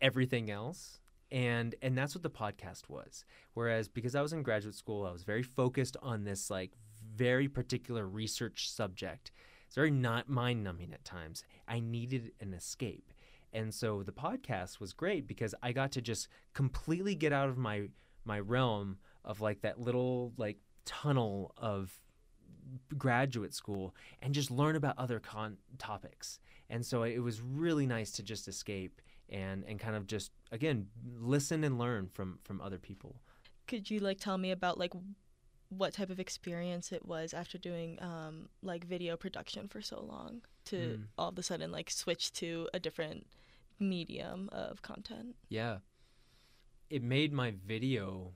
everything 0.00 0.50
else 0.50 1.00
and 1.30 1.74
and 1.82 1.96
that's 1.96 2.14
what 2.14 2.22
the 2.22 2.30
podcast 2.30 2.88
was 2.88 3.24
whereas 3.54 3.88
because 3.88 4.14
i 4.14 4.22
was 4.22 4.32
in 4.32 4.42
graduate 4.42 4.74
school 4.74 5.06
i 5.06 5.12
was 5.12 5.24
very 5.24 5.42
focused 5.42 5.96
on 6.02 6.24
this 6.24 6.50
like 6.50 6.72
very 7.16 7.48
particular 7.48 8.06
research 8.06 8.70
subject 8.70 9.30
it's 9.66 9.74
very 9.76 9.90
not 9.90 10.28
mind 10.28 10.62
numbing 10.62 10.92
at 10.92 11.04
times. 11.04 11.42
I 11.66 11.80
needed 11.80 12.30
an 12.38 12.54
escape. 12.54 13.12
And 13.52 13.74
so 13.74 14.04
the 14.04 14.12
podcast 14.12 14.78
was 14.78 14.92
great 14.92 15.26
because 15.26 15.52
I 15.64 15.72
got 15.72 15.90
to 15.92 16.00
just 16.02 16.28
completely 16.52 17.16
get 17.16 17.32
out 17.32 17.48
of 17.48 17.58
my 17.58 17.88
my 18.24 18.38
realm 18.38 18.98
of 19.24 19.40
like 19.40 19.62
that 19.62 19.80
little 19.80 20.32
like 20.36 20.58
tunnel 20.84 21.54
of 21.56 22.00
graduate 22.96 23.54
school 23.54 23.94
and 24.22 24.34
just 24.34 24.50
learn 24.50 24.76
about 24.76 24.98
other 24.98 25.20
con- 25.20 25.58
topics. 25.78 26.38
And 26.70 26.84
so 26.84 27.02
it 27.02 27.18
was 27.18 27.40
really 27.40 27.86
nice 27.86 28.10
to 28.12 28.22
just 28.22 28.48
escape 28.48 29.00
and 29.30 29.64
and 29.64 29.80
kind 29.80 29.96
of 29.96 30.06
just 30.06 30.32
again 30.52 30.88
listen 31.18 31.64
and 31.64 31.78
learn 31.78 32.08
from 32.12 32.38
from 32.44 32.60
other 32.60 32.78
people. 32.78 33.16
Could 33.66 33.90
you 33.90 33.98
like 34.00 34.18
tell 34.20 34.36
me 34.38 34.50
about 34.50 34.78
like 34.78 34.92
what 35.70 35.94
type 35.94 36.10
of 36.10 36.20
experience 36.20 36.92
it 36.92 37.04
was 37.06 37.32
after 37.34 37.58
doing 37.58 37.98
um, 38.02 38.48
like 38.62 38.84
video 38.86 39.16
production 39.16 39.66
for 39.66 39.80
so 39.80 40.00
long 40.02 40.42
to 40.66 40.76
Mm. 40.76 41.04
all 41.18 41.28
of 41.30 41.38
a 41.38 41.42
sudden 41.42 41.72
like 41.72 41.90
switch 41.90 42.32
to 42.34 42.68
a 42.74 42.78
different 42.78 43.26
medium 43.80 44.48
of 44.52 44.82
content? 44.82 45.36
Yeah. 45.48 45.78
It 46.90 47.02
made 47.02 47.32
my 47.32 47.54
video 47.66 48.32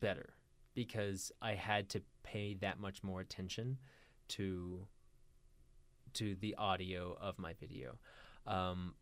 better 0.00 0.34
because 0.74 1.32
I 1.40 1.54
had 1.54 1.88
to 1.90 2.02
pay 2.26 2.54
that 2.60 2.80
much 2.80 3.02
more 3.02 3.20
attention 3.20 3.78
to 4.28 4.86
to 6.14 6.34
the 6.40 6.54
audio 6.56 7.16
of 7.20 7.38
my 7.38 7.52
video. 7.60 7.98
Um, 8.46 8.94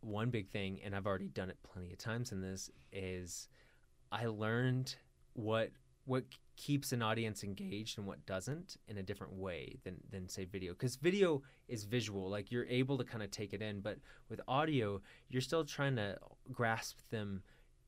one 0.00 0.30
big 0.30 0.48
thing, 0.50 0.80
and 0.84 0.94
I've 0.94 1.06
already 1.06 1.28
done 1.28 1.50
it 1.50 1.56
plenty 1.62 1.92
of 1.92 1.98
times 1.98 2.32
in 2.32 2.40
this, 2.40 2.70
is 2.92 3.48
I 4.12 4.26
learned 4.26 4.96
what 5.34 5.70
what 6.04 6.24
keeps 6.56 6.92
an 6.92 7.02
audience 7.02 7.44
engaged 7.44 7.98
and 7.98 8.06
what 8.06 8.24
doesn't 8.26 8.78
in 8.88 8.96
a 8.98 9.02
different 9.02 9.32
way 9.34 9.76
than 9.84 9.96
than 10.10 10.28
say 10.28 10.44
video 10.44 10.72
because 10.72 10.96
video 10.96 11.40
is 11.68 11.84
visual 11.84 12.28
like 12.28 12.50
you're 12.50 12.66
able 12.66 12.98
to 12.98 13.04
kind 13.04 13.22
of 13.22 13.30
take 13.30 13.52
it 13.52 13.62
in 13.62 13.80
but 13.80 13.98
with 14.28 14.40
audio 14.48 15.00
you're 15.28 15.42
still 15.42 15.64
trying 15.64 15.94
to 15.94 16.16
grasp 16.50 16.98
them 17.10 17.42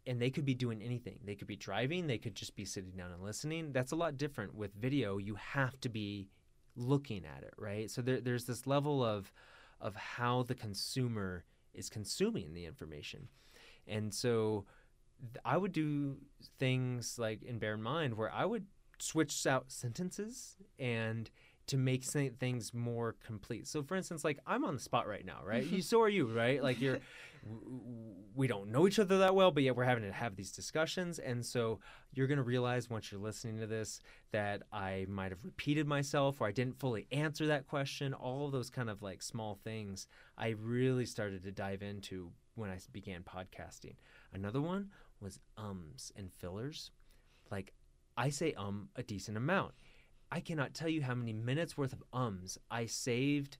and 0.06 0.20
they 0.20 0.30
could 0.30 0.44
be 0.44 0.54
doing 0.54 0.82
anything 0.82 1.18
they 1.24 1.34
could 1.34 1.46
be 1.46 1.56
driving 1.56 2.06
they 2.06 2.18
could 2.18 2.34
just 2.34 2.56
be 2.56 2.64
sitting 2.64 2.92
down 2.92 3.12
and 3.12 3.22
listening 3.22 3.72
that's 3.72 3.92
a 3.92 3.96
lot 3.96 4.16
different 4.16 4.54
with 4.54 4.72
video 4.74 5.18
you 5.18 5.34
have 5.34 5.78
to 5.80 5.88
be 5.88 6.28
looking 6.76 7.24
at 7.24 7.42
it 7.42 7.52
right 7.58 7.90
so 7.90 8.00
there, 8.00 8.20
there's 8.20 8.44
this 8.44 8.66
level 8.66 9.04
of 9.04 9.32
of 9.80 9.96
how 9.96 10.42
the 10.42 10.54
consumer 10.54 11.44
is 11.74 11.88
consuming 11.88 12.54
the 12.54 12.64
information 12.64 13.28
and 13.86 14.12
so 14.14 14.64
I 15.44 15.56
would 15.56 15.72
do 15.72 16.16
things 16.58 17.18
like 17.18 17.42
in 17.42 17.58
Bear 17.58 17.74
in 17.74 17.82
Mind 17.82 18.14
where 18.14 18.32
I 18.32 18.44
would 18.44 18.66
switch 18.98 19.46
out 19.46 19.70
sentences 19.70 20.56
and 20.78 21.30
to 21.66 21.76
make 21.76 22.04
things 22.04 22.74
more 22.74 23.14
complete. 23.24 23.66
So, 23.68 23.82
for 23.82 23.96
instance, 23.96 24.24
like 24.24 24.38
I'm 24.46 24.64
on 24.64 24.74
the 24.74 24.80
spot 24.80 25.06
right 25.06 25.24
now, 25.24 25.40
right? 25.44 25.64
you, 25.70 25.82
so 25.82 26.02
are 26.02 26.08
you, 26.08 26.26
right? 26.26 26.62
Like 26.62 26.80
you're, 26.80 26.98
we 28.34 28.46
don't 28.46 28.70
know 28.70 28.86
each 28.86 28.98
other 28.98 29.18
that 29.18 29.34
well, 29.34 29.50
but 29.50 29.62
yet 29.62 29.76
we're 29.76 29.84
having 29.84 30.04
to 30.04 30.12
have 30.12 30.36
these 30.36 30.52
discussions, 30.52 31.18
and 31.18 31.44
so 31.44 31.80
you're 32.12 32.26
gonna 32.26 32.42
realize 32.42 32.90
once 32.90 33.10
you're 33.10 33.20
listening 33.20 33.58
to 33.58 33.66
this 33.66 34.00
that 34.32 34.62
I 34.72 35.06
might 35.08 35.30
have 35.30 35.44
repeated 35.44 35.86
myself 35.86 36.40
or 36.40 36.46
I 36.46 36.52
didn't 36.52 36.78
fully 36.78 37.06
answer 37.12 37.46
that 37.46 37.66
question. 37.66 38.14
All 38.14 38.46
of 38.46 38.52
those 38.52 38.70
kind 38.70 38.90
of 38.90 39.02
like 39.02 39.22
small 39.22 39.58
things 39.62 40.06
I 40.36 40.50
really 40.50 41.06
started 41.06 41.42
to 41.44 41.52
dive 41.52 41.82
into 41.82 42.30
when 42.54 42.70
I 42.70 42.78
began 42.92 43.22
podcasting. 43.22 43.94
Another 44.32 44.60
one 44.60 44.90
was 45.20 45.38
ums 45.56 46.12
and 46.16 46.32
fillers. 46.32 46.90
Like 47.50 47.72
I 48.16 48.30
say 48.30 48.54
um 48.54 48.88
a 48.96 49.02
decent 49.02 49.36
amount. 49.36 49.72
I 50.32 50.40
cannot 50.40 50.74
tell 50.74 50.88
you 50.88 51.02
how 51.02 51.14
many 51.14 51.32
minutes 51.32 51.76
worth 51.76 51.92
of 51.92 52.04
ums 52.12 52.58
I 52.70 52.86
saved 52.86 53.58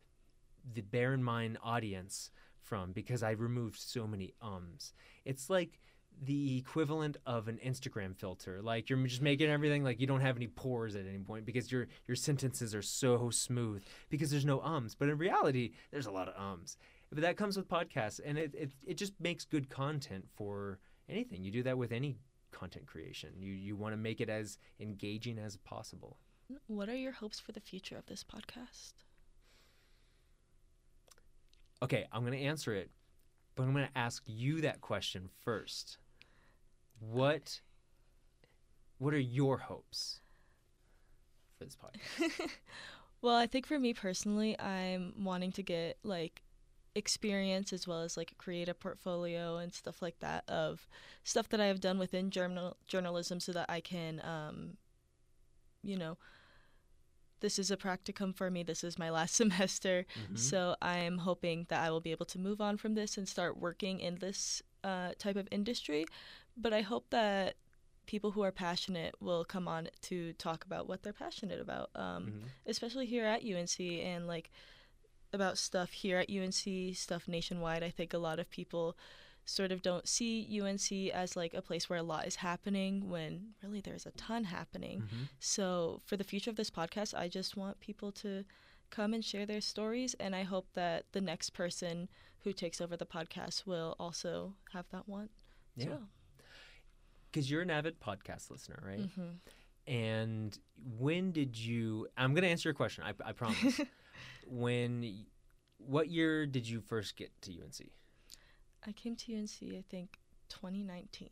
the 0.74 0.82
bear 0.82 1.14
in 1.14 1.22
mind 1.22 1.58
audience 1.62 2.30
from 2.70 2.92
because 2.92 3.24
I 3.24 3.32
removed 3.32 3.80
so 3.80 4.06
many 4.06 4.32
ums. 4.40 4.92
It's 5.24 5.50
like 5.50 5.80
the 6.22 6.56
equivalent 6.56 7.16
of 7.26 7.48
an 7.48 7.58
Instagram 7.66 8.16
filter. 8.16 8.62
Like 8.62 8.88
you're 8.88 9.06
just 9.06 9.22
making 9.22 9.50
everything 9.50 9.82
like 9.82 10.00
you 10.00 10.06
don't 10.06 10.20
have 10.20 10.36
any 10.36 10.46
pores 10.46 10.94
at 10.94 11.04
any 11.04 11.18
point 11.18 11.44
because 11.44 11.72
your 11.72 11.88
your 12.06 12.14
sentences 12.14 12.72
are 12.74 12.82
so 12.82 13.28
smooth 13.30 13.82
because 14.08 14.30
there's 14.30 14.44
no 14.44 14.60
ums. 14.60 14.94
But 14.94 15.08
in 15.08 15.18
reality, 15.18 15.72
there's 15.90 16.06
a 16.06 16.12
lot 16.12 16.28
of 16.28 16.40
ums. 16.40 16.76
But 17.10 17.22
that 17.22 17.36
comes 17.36 17.56
with 17.56 17.68
podcasts 17.68 18.20
and 18.24 18.38
it, 18.38 18.54
it, 18.54 18.70
it 18.86 18.96
just 18.96 19.14
makes 19.18 19.44
good 19.44 19.68
content 19.68 20.26
for 20.36 20.78
anything. 21.08 21.42
You 21.42 21.50
do 21.50 21.64
that 21.64 21.76
with 21.76 21.90
any 21.90 22.20
content 22.52 22.86
creation. 22.86 23.30
You 23.36 23.52
you 23.52 23.74
want 23.74 23.94
to 23.94 23.96
make 23.96 24.20
it 24.20 24.30
as 24.30 24.58
engaging 24.78 25.40
as 25.40 25.56
possible. 25.56 26.18
What 26.68 26.88
are 26.88 26.96
your 26.96 27.12
hopes 27.12 27.40
for 27.40 27.50
the 27.50 27.60
future 27.60 27.96
of 27.96 28.06
this 28.06 28.24
podcast? 28.24 29.09
Okay, 31.82 32.06
I'm 32.12 32.24
going 32.24 32.38
to 32.38 32.44
answer 32.44 32.74
it, 32.74 32.90
but 33.54 33.62
I'm 33.62 33.72
going 33.72 33.86
to 33.86 33.98
ask 33.98 34.22
you 34.26 34.60
that 34.62 34.80
question 34.80 35.28
first. 35.44 35.98
What 36.98 37.60
what 38.98 39.14
are 39.14 39.18
your 39.18 39.56
hopes 39.56 40.20
for 41.58 41.64
this 41.64 41.76
podcast? 41.76 42.50
Well, 43.22 43.36
I 43.36 43.46
think 43.46 43.66
for 43.66 43.78
me 43.78 43.92
personally, 43.92 44.58
I'm 44.58 45.12
wanting 45.22 45.52
to 45.52 45.62
get 45.62 45.98
like 46.02 46.42
experience 46.94 47.72
as 47.72 47.86
well 47.86 48.02
as 48.02 48.16
like 48.16 48.34
create 48.38 48.68
a 48.68 48.74
portfolio 48.74 49.58
and 49.58 49.72
stuff 49.72 50.02
like 50.02 50.18
that 50.20 50.42
of 50.48 50.88
stuff 51.22 51.48
that 51.50 51.60
I 51.60 51.66
have 51.66 51.80
done 51.80 51.98
within 51.98 52.30
journal 52.30 52.76
journalism 52.88 53.38
so 53.38 53.52
that 53.52 53.66
I 53.68 53.80
can 53.80 54.20
um 54.24 54.76
you 55.82 55.96
know 55.96 56.18
this 57.40 57.58
is 57.58 57.70
a 57.70 57.76
practicum 57.76 58.34
for 58.34 58.50
me. 58.50 58.62
This 58.62 58.82
is 58.84 58.98
my 58.98 59.10
last 59.10 59.34
semester. 59.42 60.06
Mhm. 60.32 60.38
So 60.38 60.76
I'm 60.80 61.18
hoping 61.18 61.66
that 61.68 61.80
I 61.82 61.90
will 61.90 62.00
be 62.00 62.12
able 62.12 62.26
to 62.26 62.38
move 62.38 62.60
on 62.60 62.76
from 62.76 62.94
this 62.94 63.16
and 63.18 63.28
start 63.28 63.56
working 63.58 64.00
in 64.00 64.16
this 64.18 64.62
uh, 64.84 65.12
type 65.18 65.36
of 65.36 65.46
industry. 65.50 66.04
But 66.56 66.72
I 66.72 66.80
hope 66.82 67.10
that 67.10 67.56
people 68.06 68.30
who 68.32 68.42
are 68.42 68.50
passionate 68.52 69.14
will 69.20 69.44
come 69.44 69.68
on 69.68 69.88
to 70.02 70.32
talk 70.34 70.64
about 70.64 70.88
what 70.88 71.02
they're 71.02 71.12
passionate 71.12 71.60
about, 71.60 71.90
um, 71.94 72.26
Mhm. 72.26 72.48
especially 72.66 73.06
here 73.06 73.24
at 73.26 73.42
UNC 73.44 74.00
and 74.02 74.26
like 74.26 74.50
about 75.32 75.58
stuff 75.58 75.92
here 75.92 76.18
at 76.18 76.28
UNC, 76.28 76.92
stuff 76.94 77.28
nationwide. 77.28 77.82
I 77.84 77.90
think 77.90 78.12
a 78.12 78.18
lot 78.18 78.40
of 78.40 78.50
people 78.50 78.96
sort 79.50 79.72
of 79.72 79.82
don't 79.82 80.06
see 80.08 80.46
UNC 80.60 81.10
as 81.12 81.34
like 81.36 81.54
a 81.54 81.62
place 81.62 81.88
where 81.90 81.98
a 81.98 82.02
lot 82.02 82.26
is 82.26 82.36
happening 82.36 83.08
when 83.08 83.54
really 83.62 83.80
there's 83.80 84.06
a 84.06 84.12
ton 84.12 84.44
happening. 84.44 85.02
Mhm. 85.02 85.28
So, 85.40 86.00
for 86.04 86.16
the 86.16 86.24
future 86.24 86.50
of 86.50 86.56
this 86.56 86.70
podcast, 86.70 87.14
I 87.18 87.28
just 87.28 87.56
want 87.56 87.80
people 87.80 88.12
to 88.12 88.44
come 88.90 89.12
and 89.14 89.24
share 89.24 89.46
their 89.46 89.60
stories. 89.60 90.14
And 90.14 90.34
I 90.36 90.42
hope 90.44 90.66
that 90.74 91.06
the 91.12 91.20
next 91.20 91.50
person 91.50 92.08
who 92.44 92.52
takes 92.52 92.80
over 92.80 92.96
the 92.96 93.06
podcast 93.06 93.66
will 93.66 93.94
also 93.98 94.54
have 94.72 94.88
that 94.90 95.08
want 95.08 95.30
as 95.76 95.84
Yeah. 95.84 95.90
well. 95.90 96.08
Because 97.30 97.50
you're 97.50 97.62
an 97.62 97.70
avid 97.70 98.00
podcast 98.00 98.50
listener, 98.50 98.82
right? 98.84 99.08
hmm 99.16 99.30
And 99.86 100.58
when 100.98 101.32
did 101.32 101.56
you? 101.56 102.06
I'm 102.16 102.34
gonna 102.34 102.46
answer 102.48 102.68
your 102.68 102.74
question. 102.74 103.04
I, 103.04 103.14
I 103.24 103.32
promise. 103.32 103.80
when? 104.46 105.26
What 105.78 106.08
year 106.08 106.46
did 106.46 106.68
you 106.68 106.80
first 106.80 107.16
get 107.16 107.30
to 107.42 107.52
UNC? 107.52 107.90
I 108.86 108.92
came 108.92 109.16
to 109.16 109.34
UNC, 109.34 109.62
I 109.62 109.84
think, 109.88 110.18
2019. 110.48 111.28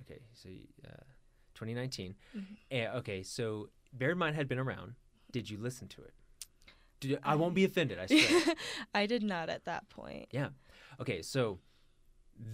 Okay, 0.00 0.20
so 0.32 0.48
uh, 0.84 1.04
2019. 1.54 2.14
Mhm. 2.36 2.44
Eh, 2.70 2.88
okay, 2.96 3.22
so 3.22 3.70
Bear 3.92 4.10
in 4.12 4.18
Mind 4.18 4.36
had 4.36 4.48
been 4.48 4.58
around. 4.58 4.94
Did 5.32 5.48
you 5.50 5.58
listen 5.58 5.88
to 5.88 6.02
it? 6.02 6.14
Did 7.00 7.10
you, 7.12 7.18
I 7.22 7.34
won't 7.36 7.54
be 7.54 7.64
offended. 7.64 7.98
I 7.98 8.06
swear. 8.06 8.54
I 8.94 9.06
did 9.06 9.22
not 9.22 9.48
at 9.48 9.64
that 9.64 9.88
point. 9.88 10.28
Yeah. 10.30 10.48
Okay, 11.00 11.22
so 11.22 11.58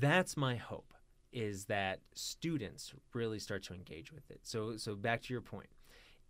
that's 0.01 0.37
my 0.37 0.57
hope 0.57 0.93
is 1.33 1.67
that 1.67 2.01
students 2.15 2.93
really 3.15 3.39
start 3.39 3.63
to 3.65 3.75
engage 3.75 4.13
with 4.13 4.31
it. 4.31 4.41
So 4.43 4.77
so 4.77 4.97
back 4.97 5.23
to 5.23 5.33
your 5.33 5.41
point 5.41 5.69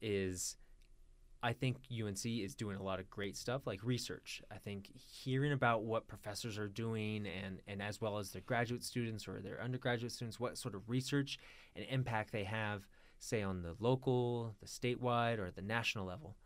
is 0.03 0.57
I 1.43 1.55
think 1.55 1.79
UNC 1.91 2.27
is 2.27 2.55
doing 2.55 2.77
a 2.77 2.83
lot 2.83 3.01
of 3.01 3.09
great 3.09 3.37
stuff 3.37 3.67
like 3.67 3.83
research. 3.83 4.43
I 4.51 4.59
think 4.59 4.91
hearing 4.95 5.53
about 5.53 5.85
what 5.85 6.07
professors 6.07 6.59
are 6.59 6.69
doing 6.69 7.27
and 7.27 7.61
and 7.67 7.81
as 7.81 8.01
well 8.01 8.19
as 8.19 8.31
their 8.31 8.43
graduate 8.43 8.85
students 8.85 9.27
or 9.27 9.41
their 9.41 9.61
undergraduate 9.63 10.13
students 10.13 10.39
what 10.39 10.59
sort 10.59 10.75
of 10.75 10.89
research 10.89 11.39
and 11.75 11.87
impact 11.89 12.33
they 12.33 12.45
have 12.45 12.87
say 13.19 13.43
on 13.43 13.63
the 13.63 13.75
local, 13.81 14.55
the 14.61 14.67
statewide 14.67 15.39
or 15.39 15.51
the 15.51 15.63
national 15.63 16.07
level 16.07 16.37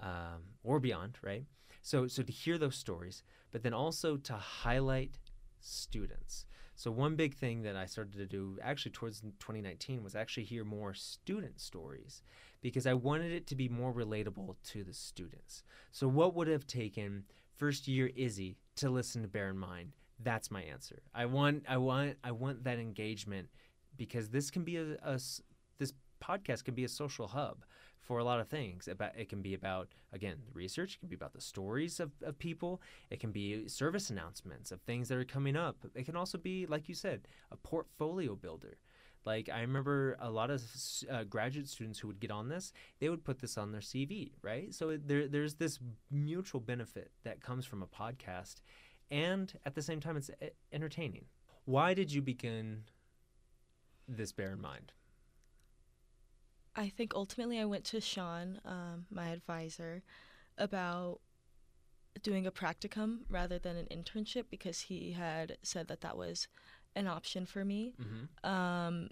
um, 0.00 0.42
or 0.62 0.80
beyond, 0.80 1.18
right? 1.22 1.44
So 1.82 2.06
so 2.06 2.22
to 2.22 2.32
hear 2.32 2.56
those 2.56 2.76
stories, 2.76 3.22
but 3.50 3.62
then 3.62 3.74
also 3.74 4.16
to 4.16 4.32
highlight 4.32 5.18
students. 5.60 6.46
So 6.74 6.90
one 6.90 7.16
big 7.16 7.34
thing 7.34 7.62
that 7.62 7.76
I 7.76 7.84
started 7.84 8.14
to 8.14 8.26
do 8.26 8.58
actually 8.62 8.92
towards 8.92 9.20
2019 9.20 10.02
was 10.02 10.16
actually 10.16 10.44
hear 10.44 10.64
more 10.64 10.94
student 10.94 11.60
stories 11.60 12.22
because 12.62 12.86
I 12.86 12.94
wanted 12.94 13.32
it 13.32 13.46
to 13.48 13.56
be 13.56 13.68
more 13.68 13.92
relatable 13.92 14.56
to 14.70 14.84
the 14.84 14.94
students. 14.94 15.62
So 15.90 16.08
what 16.08 16.34
would 16.34 16.48
have 16.48 16.66
taken 16.66 17.24
first 17.56 17.86
year 17.88 18.10
Izzy 18.16 18.56
to 18.76 18.88
listen 18.88 19.22
to 19.22 19.28
Bear 19.28 19.50
in 19.50 19.58
Mind? 19.58 19.92
That's 20.22 20.50
my 20.50 20.62
answer. 20.62 21.02
I 21.14 21.26
want 21.26 21.64
I 21.68 21.76
want 21.76 22.16
I 22.22 22.30
want 22.30 22.64
that 22.64 22.78
engagement 22.78 23.48
because 23.96 24.30
this 24.30 24.50
can 24.50 24.62
be 24.62 24.76
a 24.76 25.18
this 25.78 25.92
podcast 26.22 26.64
can 26.64 26.74
be 26.74 26.84
a 26.84 26.88
social 26.88 27.26
hub 27.26 27.64
for 28.00 28.18
a 28.18 28.24
lot 28.24 28.40
of 28.40 28.48
things. 28.48 28.88
About 28.88 29.16
it 29.16 29.28
can 29.28 29.42
be 29.42 29.54
about 29.54 29.88
again 30.12 30.36
research, 30.52 30.94
it 30.94 31.00
can 31.00 31.08
be 31.08 31.16
about 31.16 31.32
the 31.32 31.40
stories 31.40 31.98
of, 31.98 32.12
of 32.22 32.38
people, 32.38 32.80
it 33.10 33.18
can 33.18 33.32
be 33.32 33.66
service 33.68 34.10
announcements 34.10 34.70
of 34.70 34.80
things 34.82 35.08
that 35.08 35.18
are 35.18 35.24
coming 35.24 35.56
up. 35.56 35.76
It 35.94 36.04
can 36.04 36.16
also 36.16 36.38
be, 36.38 36.66
like 36.66 36.88
you 36.88 36.94
said, 36.94 37.26
a 37.50 37.56
portfolio 37.56 38.36
builder. 38.36 38.76
Like 39.24 39.48
I 39.52 39.60
remember 39.60 40.16
a 40.20 40.30
lot 40.30 40.50
of 40.50 40.62
uh, 41.10 41.24
graduate 41.24 41.68
students 41.68 41.98
who 41.98 42.08
would 42.08 42.20
get 42.20 42.30
on 42.30 42.48
this, 42.48 42.72
they 42.98 43.08
would 43.08 43.24
put 43.24 43.38
this 43.40 43.56
on 43.56 43.72
their 43.72 43.80
CV, 43.80 44.32
right? 44.42 44.74
So 44.74 44.96
there, 44.96 45.28
there's 45.28 45.54
this 45.54 45.78
mutual 46.10 46.60
benefit 46.60 47.10
that 47.24 47.40
comes 47.40 47.64
from 47.64 47.82
a 47.82 47.86
podcast, 47.86 48.56
and 49.10 49.52
at 49.64 49.74
the 49.74 49.82
same 49.82 50.00
time, 50.00 50.16
it's 50.16 50.30
e- 50.42 50.48
entertaining. 50.72 51.26
Why 51.64 51.94
did 51.94 52.12
you 52.12 52.22
begin 52.22 52.84
this? 54.08 54.32
Bear 54.32 54.52
in 54.52 54.60
mind. 54.60 54.92
I 56.74 56.88
think 56.88 57.12
ultimately 57.14 57.60
I 57.60 57.66
went 57.66 57.84
to 57.86 58.00
Sean, 58.00 58.60
um, 58.64 59.06
my 59.10 59.28
advisor, 59.28 60.02
about 60.56 61.20
doing 62.22 62.46
a 62.46 62.50
practicum 62.50 63.20
rather 63.28 63.58
than 63.58 63.76
an 63.76 63.86
internship 63.90 64.44
because 64.50 64.82
he 64.82 65.12
had 65.12 65.56
said 65.62 65.88
that 65.88 66.00
that 66.00 66.16
was 66.16 66.48
an 66.96 67.06
option 67.06 67.46
for 67.46 67.64
me. 67.64 67.94
Mm-hmm. 68.00 68.50
Um, 68.50 69.08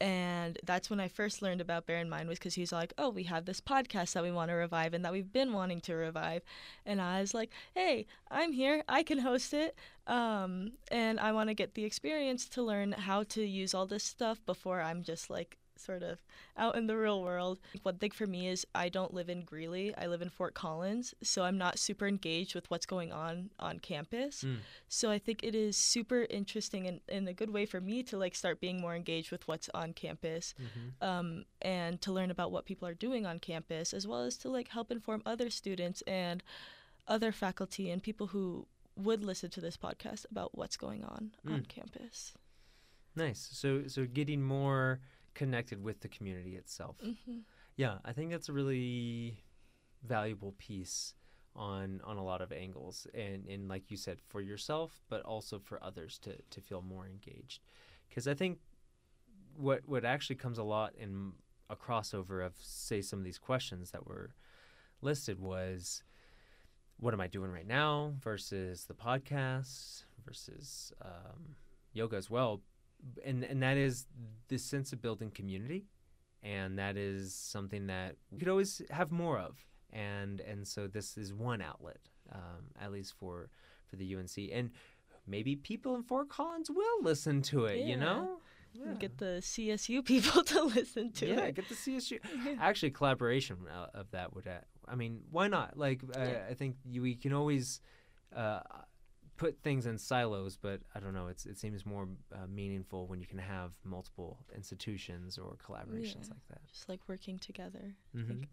and 0.00 0.58
that's 0.64 0.90
when 0.90 1.00
I 1.00 1.08
first 1.08 1.40
learned 1.40 1.60
about 1.60 1.86
Bear 1.86 1.98
in 1.98 2.10
Mind 2.10 2.28
was 2.28 2.38
because 2.38 2.54
he's 2.54 2.72
like, 2.72 2.92
oh, 2.98 3.08
we 3.08 3.22
have 3.24 3.44
this 3.44 3.60
podcast 3.60 4.12
that 4.12 4.22
we 4.22 4.32
want 4.32 4.50
to 4.50 4.54
revive 4.54 4.92
and 4.92 5.04
that 5.04 5.12
we've 5.12 5.32
been 5.32 5.52
wanting 5.52 5.80
to 5.82 5.94
revive. 5.94 6.42
And 6.84 7.00
I 7.00 7.20
was 7.20 7.32
like, 7.32 7.50
hey, 7.74 8.06
I'm 8.30 8.52
here. 8.52 8.82
I 8.88 9.02
can 9.02 9.18
host 9.18 9.54
it. 9.54 9.76
Um, 10.06 10.72
and 10.90 11.20
I 11.20 11.32
want 11.32 11.48
to 11.48 11.54
get 11.54 11.74
the 11.74 11.84
experience 11.84 12.48
to 12.50 12.62
learn 12.62 12.92
how 12.92 13.22
to 13.24 13.44
use 13.44 13.72
all 13.72 13.86
this 13.86 14.04
stuff 14.04 14.44
before 14.44 14.82
I'm 14.82 15.02
just 15.02 15.30
like 15.30 15.58
sort 15.76 16.02
of 16.02 16.18
out 16.56 16.76
in 16.76 16.86
the 16.86 16.96
real 16.96 17.22
world. 17.22 17.58
One 17.82 17.98
thing 17.98 18.10
for 18.12 18.26
me 18.26 18.48
is 18.48 18.66
I 18.74 18.88
don't 18.88 19.12
live 19.12 19.28
in 19.28 19.42
Greeley. 19.42 19.94
I 19.96 20.06
live 20.06 20.22
in 20.22 20.28
Fort 20.30 20.54
Collins, 20.54 21.14
so 21.22 21.42
I'm 21.44 21.58
not 21.58 21.78
super 21.78 22.06
engaged 22.06 22.54
with 22.54 22.70
what's 22.70 22.86
going 22.86 23.12
on 23.12 23.50
on 23.58 23.78
campus. 23.80 24.42
Mm. 24.44 24.58
So 24.88 25.10
I 25.10 25.18
think 25.18 25.42
it 25.42 25.54
is 25.54 25.76
super 25.76 26.26
interesting 26.30 26.86
and 26.86 27.00
in 27.08 27.26
a 27.28 27.32
good 27.34 27.50
way 27.50 27.66
for 27.66 27.80
me 27.80 28.02
to 28.04 28.16
like 28.18 28.34
start 28.34 28.60
being 28.60 28.80
more 28.80 28.94
engaged 28.94 29.30
with 29.32 29.46
what's 29.48 29.68
on 29.74 29.92
campus 29.92 30.54
Mm-hmm. 30.60 31.04
um, 31.08 31.44
and 31.62 32.00
to 32.02 32.12
learn 32.12 32.30
about 32.30 32.52
what 32.52 32.64
people 32.66 32.86
are 32.88 32.94
doing 32.94 33.26
on 33.26 33.38
campus 33.38 33.92
as 33.92 34.06
well 34.06 34.22
as 34.22 34.36
to 34.38 34.48
like 34.48 34.68
help 34.68 34.90
inform 34.90 35.22
other 35.26 35.50
students 35.50 36.02
and 36.06 36.42
other 37.08 37.32
faculty 37.32 37.90
and 37.90 38.02
people 38.02 38.28
who 38.28 38.66
would 38.96 39.24
listen 39.24 39.50
to 39.50 39.60
this 39.60 39.76
podcast 39.76 40.24
about 40.30 40.56
what's 40.56 40.76
going 40.76 41.02
on 41.04 41.32
on 41.46 41.62
Mm. 41.62 41.68
campus. 41.68 42.34
Nice. 43.16 43.48
So 43.52 43.86
so 43.86 44.06
getting 44.06 44.42
more 44.42 45.00
connected 45.34 45.82
with 45.82 46.00
the 46.00 46.08
community 46.08 46.56
itself. 46.56 46.96
hmm 47.00 47.38
Yeah, 47.76 47.98
I 48.04 48.12
think 48.12 48.30
that's 48.30 48.48
a 48.48 48.52
really 48.52 49.42
valuable 50.02 50.54
piece 50.58 51.14
on 51.56 52.00
on 52.04 52.16
a 52.16 52.24
lot 52.24 52.40
of 52.40 52.52
angles. 52.52 53.06
And 53.14 53.46
and 53.48 53.68
like 53.68 53.90
you 53.90 53.96
said 53.96 54.18
for 54.28 54.40
yourself 54.40 55.02
but 55.08 55.22
also 55.22 55.58
for 55.58 55.82
others 55.82 56.18
to 56.20 56.36
to 56.50 56.60
feel 56.60 56.82
more 56.82 57.06
engaged. 57.06 57.60
Because 58.08 58.26
I 58.28 58.34
think 58.34 58.58
what 59.56 59.80
what 59.86 60.04
actually 60.04 60.36
comes 60.36 60.58
a 60.58 60.62
lot 60.64 60.94
in 60.98 61.32
a 61.70 61.76
crossover 61.76 62.44
of 62.44 62.54
say 62.60 63.00
some 63.00 63.18
of 63.18 63.24
these 63.24 63.38
questions 63.38 63.90
that 63.92 64.06
were 64.06 64.34
listed 65.00 65.40
was 65.40 66.02
what 66.98 67.14
am 67.14 67.20
I 67.20 67.26
doing 67.26 67.50
right 67.50 67.66
now 67.66 68.14
versus 68.20 68.84
the 68.84 68.94
podcast 68.94 70.04
versus 70.24 70.92
um, 71.02 71.56
yoga 71.92 72.16
as 72.16 72.30
well 72.30 72.60
and 73.24 73.44
and 73.44 73.62
that 73.62 73.76
is 73.76 74.06
the 74.48 74.58
sense 74.58 74.92
of 74.92 75.00
building 75.02 75.30
community 75.30 75.86
and 76.42 76.78
that 76.78 76.96
is 76.96 77.34
something 77.34 77.86
that 77.86 78.16
we 78.30 78.38
could 78.38 78.48
always 78.48 78.82
have 78.90 79.10
more 79.10 79.38
of 79.38 79.64
and 79.92 80.40
and 80.40 80.66
so 80.66 80.86
this 80.86 81.16
is 81.16 81.32
one 81.32 81.60
outlet 81.62 81.98
um, 82.32 82.64
at 82.80 82.90
least 82.92 83.14
for 83.18 83.48
for 83.88 83.96
the 83.96 84.14
UNC 84.16 84.36
and 84.52 84.70
maybe 85.26 85.56
people 85.56 85.94
in 85.94 86.02
Fort 86.02 86.28
Collins 86.28 86.70
will 86.70 87.02
listen 87.02 87.42
to 87.42 87.64
it 87.66 87.78
you 87.78 87.96
Yeah. 87.96 88.04
know 88.04 88.40
Get 88.98 89.18
the 89.18 89.38
CSU 89.40 90.04
people 90.04 90.42
to 90.52 90.62
listen 90.64 91.12
to 91.12 91.26
yeah 91.26 91.40
it. 91.46 91.54
get 91.54 91.68
the 91.68 91.74
CSU 91.76 92.18
actually 92.60 92.90
collaboration 92.90 93.56
uh, 93.72 93.86
of 93.94 94.10
that 94.10 94.34
would 94.34 94.48
uh, 94.48 94.58
I 94.88 94.94
mean 94.96 95.20
why 95.30 95.46
not 95.48 95.78
like 95.78 96.02
uh, 96.16 96.20
Yeah. 96.20 96.42
I 96.50 96.54
think 96.54 96.76
you, 96.84 97.00
we 97.02 97.14
can 97.14 97.32
always 97.32 97.80
uh, 98.34 98.60
put 99.36 99.58
things 99.62 99.84
in 99.86 99.98
silos 99.98 100.56
but 100.60 100.80
I 100.94 101.00
don't 101.00 101.12
know 101.12 101.26
it's 101.26 101.44
it 101.44 101.58
seems 101.58 101.84
more 101.84 102.06
uh, 102.32 102.46
meaningful 102.48 103.06
when 103.08 103.20
you 103.20 103.26
can 103.26 103.38
have 103.38 103.72
multiple 103.84 104.38
institutions 104.54 105.38
or 105.38 105.56
collaborations 105.66 106.28
Yeah. 106.28 106.34
like 106.34 106.48
that 106.50 106.66
Just 106.72 106.88
like 106.88 107.00
working 107.08 107.38
together. 107.38 107.94
Mhm. 108.14 108.40
Like, 108.40 108.48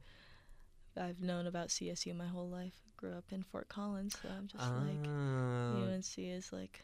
I've 1.05 1.21
known 1.21 1.47
about 1.47 1.69
CSU 1.69 2.13
my 2.15 2.27
whole 2.27 2.49
life. 2.49 2.73
Grew 2.97 3.13
up 3.13 3.25
in 3.31 3.43
Fort 3.43 3.67
Collins, 3.69 4.15
so 4.21 4.27
I'm 4.29 4.47
just 4.47 4.63
like 4.63 5.07
Ah, 5.07 5.83
UNC 5.83 6.17
is 6.17 6.51
like 6.51 6.83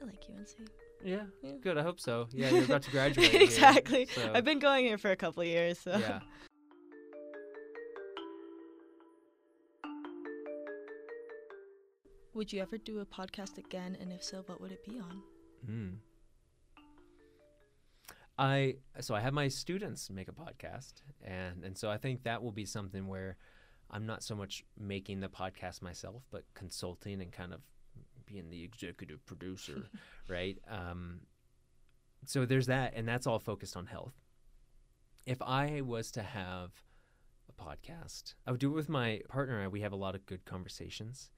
I 0.00 0.06
like 0.06 0.24
UNC. 0.30 0.68
yeah, 1.04 1.24
Yeah. 1.42 1.52
good. 1.60 1.76
I 1.76 1.82
hope 1.82 2.00
so. 2.00 2.26
Yeah, 2.32 2.48
you're 2.50 2.64
about 2.64 2.82
to 2.82 2.90
graduate. 2.96 3.28
here, 3.30 3.42
exactly. 3.42 4.06
so- 4.06 4.32
I've 4.34 4.44
been 4.46 4.58
going 4.60 4.86
here 4.86 4.96
for 4.98 5.10
a 5.10 5.16
couple 5.16 5.42
of 5.42 5.48
years, 5.48 5.78
so 5.78 5.96
yeah. 5.98 6.20
Would 12.40 12.54
you 12.54 12.62
ever 12.62 12.78
do 12.78 13.00
a 13.00 13.04
podcast 13.04 13.58
again 13.58 13.98
and 14.00 14.10
if 14.10 14.24
so, 14.24 14.42
what 14.46 14.62
would 14.62 14.72
it 14.72 14.82
be 14.82 14.98
on? 14.98 15.22
Mm. 15.70 15.96
I 18.38 18.76
so 19.00 19.14
I 19.14 19.20
have 19.20 19.34
my 19.34 19.48
students 19.48 20.08
make 20.08 20.26
a 20.26 20.32
podcast, 20.32 21.02
and 21.22 21.62
and 21.62 21.76
so 21.76 21.90
I 21.90 21.98
think 21.98 22.22
that 22.22 22.42
will 22.42 22.50
be 22.50 22.64
something 22.64 23.06
where 23.08 23.36
I'm 23.90 24.06
not 24.06 24.22
so 24.22 24.34
much 24.34 24.64
making 24.78 25.20
the 25.20 25.28
podcast 25.28 25.82
myself, 25.82 26.22
but 26.30 26.44
consulting 26.54 27.20
and 27.20 27.30
kind 27.30 27.52
of 27.52 27.60
being 28.24 28.48
the 28.48 28.64
executive 28.64 29.22
producer, 29.26 29.90
right? 30.26 30.56
Um, 30.66 31.20
so 32.24 32.46
there's 32.46 32.68
that, 32.68 32.94
and 32.96 33.06
that's 33.06 33.26
all 33.26 33.38
focused 33.38 33.76
on 33.76 33.84
health. 33.84 34.14
If 35.26 35.42
I 35.42 35.82
was 35.82 36.10
to 36.12 36.22
have 36.22 36.70
a 37.50 37.62
podcast, 37.62 38.32
I 38.46 38.50
would 38.50 38.60
do 38.60 38.70
it 38.70 38.76
with 38.76 38.88
my 38.88 39.20
partner. 39.28 39.68
We 39.68 39.82
have 39.82 39.92
a 39.92 39.96
lot 39.96 40.14
of 40.14 40.24
good 40.24 40.46
conversations, 40.46 41.28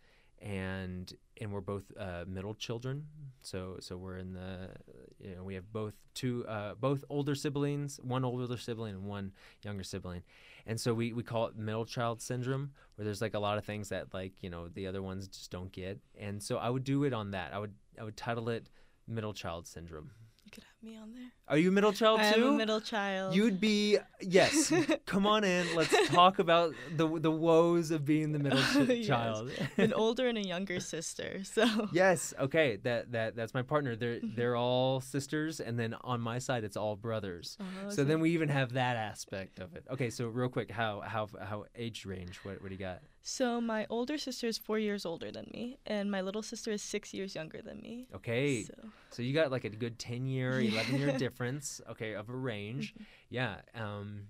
and 0.43 1.13
and 1.41 1.53
we're 1.53 1.61
both 1.61 1.85
uh, 1.99 2.25
middle 2.27 2.55
children. 2.55 3.07
So 3.43 3.77
so 3.81 3.97
we're 3.97 4.19
in 4.19 4.35
the 4.35 4.71
you 5.19 5.35
know 5.37 5.45
we 5.45 5.55
have 5.55 5.73
both 5.73 5.95
two 6.15 6.45
uh, 6.47 6.75
both 6.75 7.05
older 7.09 7.35
siblings, 7.35 7.99
one 8.03 8.25
older 8.25 8.57
sibling 8.57 8.95
and 8.95 9.05
one 9.05 9.33
younger 9.63 9.85
sibling, 9.85 10.23
and 10.67 10.81
so 10.81 10.93
we 10.95 11.13
we 11.13 11.23
call 11.23 11.47
it 11.47 11.57
middle 11.57 11.85
child 11.85 12.21
syndrome, 12.21 12.73
where 12.97 13.05
there's 13.05 13.23
like 13.23 13.35
a 13.35 13.39
lot 13.39 13.59
of 13.59 13.65
things 13.65 13.89
that 13.91 14.13
like 14.13 14.33
you 14.43 14.51
know 14.51 14.69
the 14.69 14.87
other 14.87 15.03
ones 15.03 15.29
just 15.29 15.51
don't 15.51 15.73
get, 15.73 16.01
and 16.19 16.43
so 16.43 16.59
I 16.59 16.71
would 16.71 16.85
do 16.85 17.05
it 17.05 17.13
on 17.13 17.31
that. 17.31 17.53
I 17.55 17.59
would 17.59 17.75
I 18.01 18.05
would 18.05 18.17
title 18.17 18.49
it 18.49 18.69
middle 19.07 19.33
child 19.33 19.67
syndrome. 19.67 20.11
could 20.51 20.65
have 20.65 20.72
me 20.83 20.97
on 20.97 21.13
there. 21.13 21.31
Are 21.49 21.59
you 21.59 21.69
a 21.69 21.73
middle 21.73 21.93
child 21.93 22.21
I 22.21 22.33
too? 22.33 22.49
am 22.49 22.55
a 22.55 22.57
middle 22.57 22.81
child. 22.81 23.35
You'd 23.35 23.61
be 23.61 23.99
yes. 24.21 24.73
Come 25.07 25.27
on 25.27 25.45
in. 25.45 25.67
Let's 25.77 26.09
talk 26.09 26.39
about 26.39 26.75
the 26.97 27.07
the 27.19 27.31
woes 27.31 27.91
of 27.91 28.05
being 28.05 28.33
the 28.33 28.39
middle 28.39 28.59
ch- 28.87 28.89
Yes. 28.89 29.07
child. 29.07 29.51
an 29.77 29.93
older 29.97 30.29
and 30.29 30.39
a 30.39 30.43
younger 30.47 30.81
sister. 30.81 31.45
So 31.45 31.89
yes. 31.93 32.35
Okay. 32.39 32.77
That 32.83 33.13
that 33.13 33.37
that's 33.37 33.55
my 33.55 33.63
partner. 33.63 33.97
They're 33.97 34.17
mm-hmm. 34.17 34.35
they're 34.37 34.57
all 34.57 35.01
sisters, 35.01 35.61
and 35.61 35.79
then 35.79 35.95
on 36.03 36.21
my 36.21 36.39
side 36.39 36.65
it's 36.65 36.77
all 36.77 36.97
brothers. 36.97 37.57
Oh, 37.61 37.91
So 37.91 38.05
then 38.05 38.21
we 38.21 38.31
even 38.31 38.49
have 38.49 38.73
that 38.73 38.97
aspect 38.97 39.59
of 39.59 39.75
it. 39.77 39.85
Okay. 39.91 40.11
So 40.11 40.29
real 40.29 40.49
quick, 40.49 40.71
how 40.71 41.01
how 41.01 41.29
how 41.41 41.65
age 41.77 42.05
range? 42.07 42.41
What 42.45 42.61
what 42.63 42.69
do 42.69 42.75
you 42.75 42.81
got? 42.81 43.01
So 43.25 43.61
my 43.61 43.87
older 43.89 44.19
sister 44.19 44.49
is 44.49 44.59
four 44.59 44.81
years 44.81 45.07
older 45.07 45.31
than 45.31 45.49
me, 45.53 45.79
and 45.87 46.11
my 46.11 46.23
little 46.23 46.43
sister 46.43 46.73
is 46.73 46.83
six 46.83 47.15
years 47.15 47.37
younger 47.37 47.63
than 47.63 47.81
me. 47.81 48.09
Okay. 48.17 48.65
So 48.65 48.75
So 49.11 49.23
you 49.23 49.33
got 49.33 49.53
like 49.53 49.63
a 49.65 49.69
good 49.69 49.97
10 50.01 50.27
year, 50.27 50.59
11 50.73 50.97
year 50.99 51.13
difference, 51.19 51.81
okay, 51.91 52.15
of 52.15 52.29
a 52.29 52.35
range. 52.37 52.95
Yeah. 53.31 53.57
Um 53.75 54.25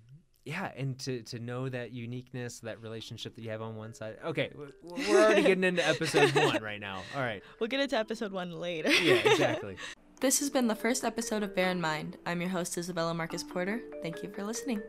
yeah, 0.45 0.71
and 0.77 0.99
to, 0.99 1.21
to 1.23 1.39
know 1.39 1.69
that 1.69 1.91
uniqueness, 1.91 2.59
that 2.61 2.81
relationship 2.81 3.35
that 3.35 3.41
you 3.41 3.49
have 3.49 3.61
on 3.61 3.75
one 3.77 3.93
side. 3.93 4.17
Okay, 4.25 4.49
w- 4.49 4.71
w- 4.85 5.09
we're 5.09 5.21
already 5.23 5.41
getting 5.49 5.63
into 5.63 5.85
episode 5.87 6.33
one 6.35 6.61
right 6.61 6.79
now. 6.81 7.01
All 7.15 7.21
right. 7.21 7.41
we'll 7.59 7.69
get 7.69 7.79
into 7.79 7.97
episode 7.97 8.31
one 8.33 8.51
later. 8.51 8.91
Yeah, 8.91 9.15
exactly. 9.15 9.77
This 10.19 10.39
has 10.39 10.49
been 10.49 10.67
the 10.67 10.75
first 10.75 11.03
episode 11.05 11.43
of 11.43 11.53
Bear 11.55 11.69
in 11.69 11.79
Mind. 11.81 12.17
I'm 12.25 12.39
your 12.41 12.49
host, 12.49 12.77
Isabella 12.77 13.13
Marcus 13.13 13.43
Porter. 13.43 13.81
Thank 14.01 14.21
you 14.23 14.29
for 14.31 14.43
listening. 14.43 14.81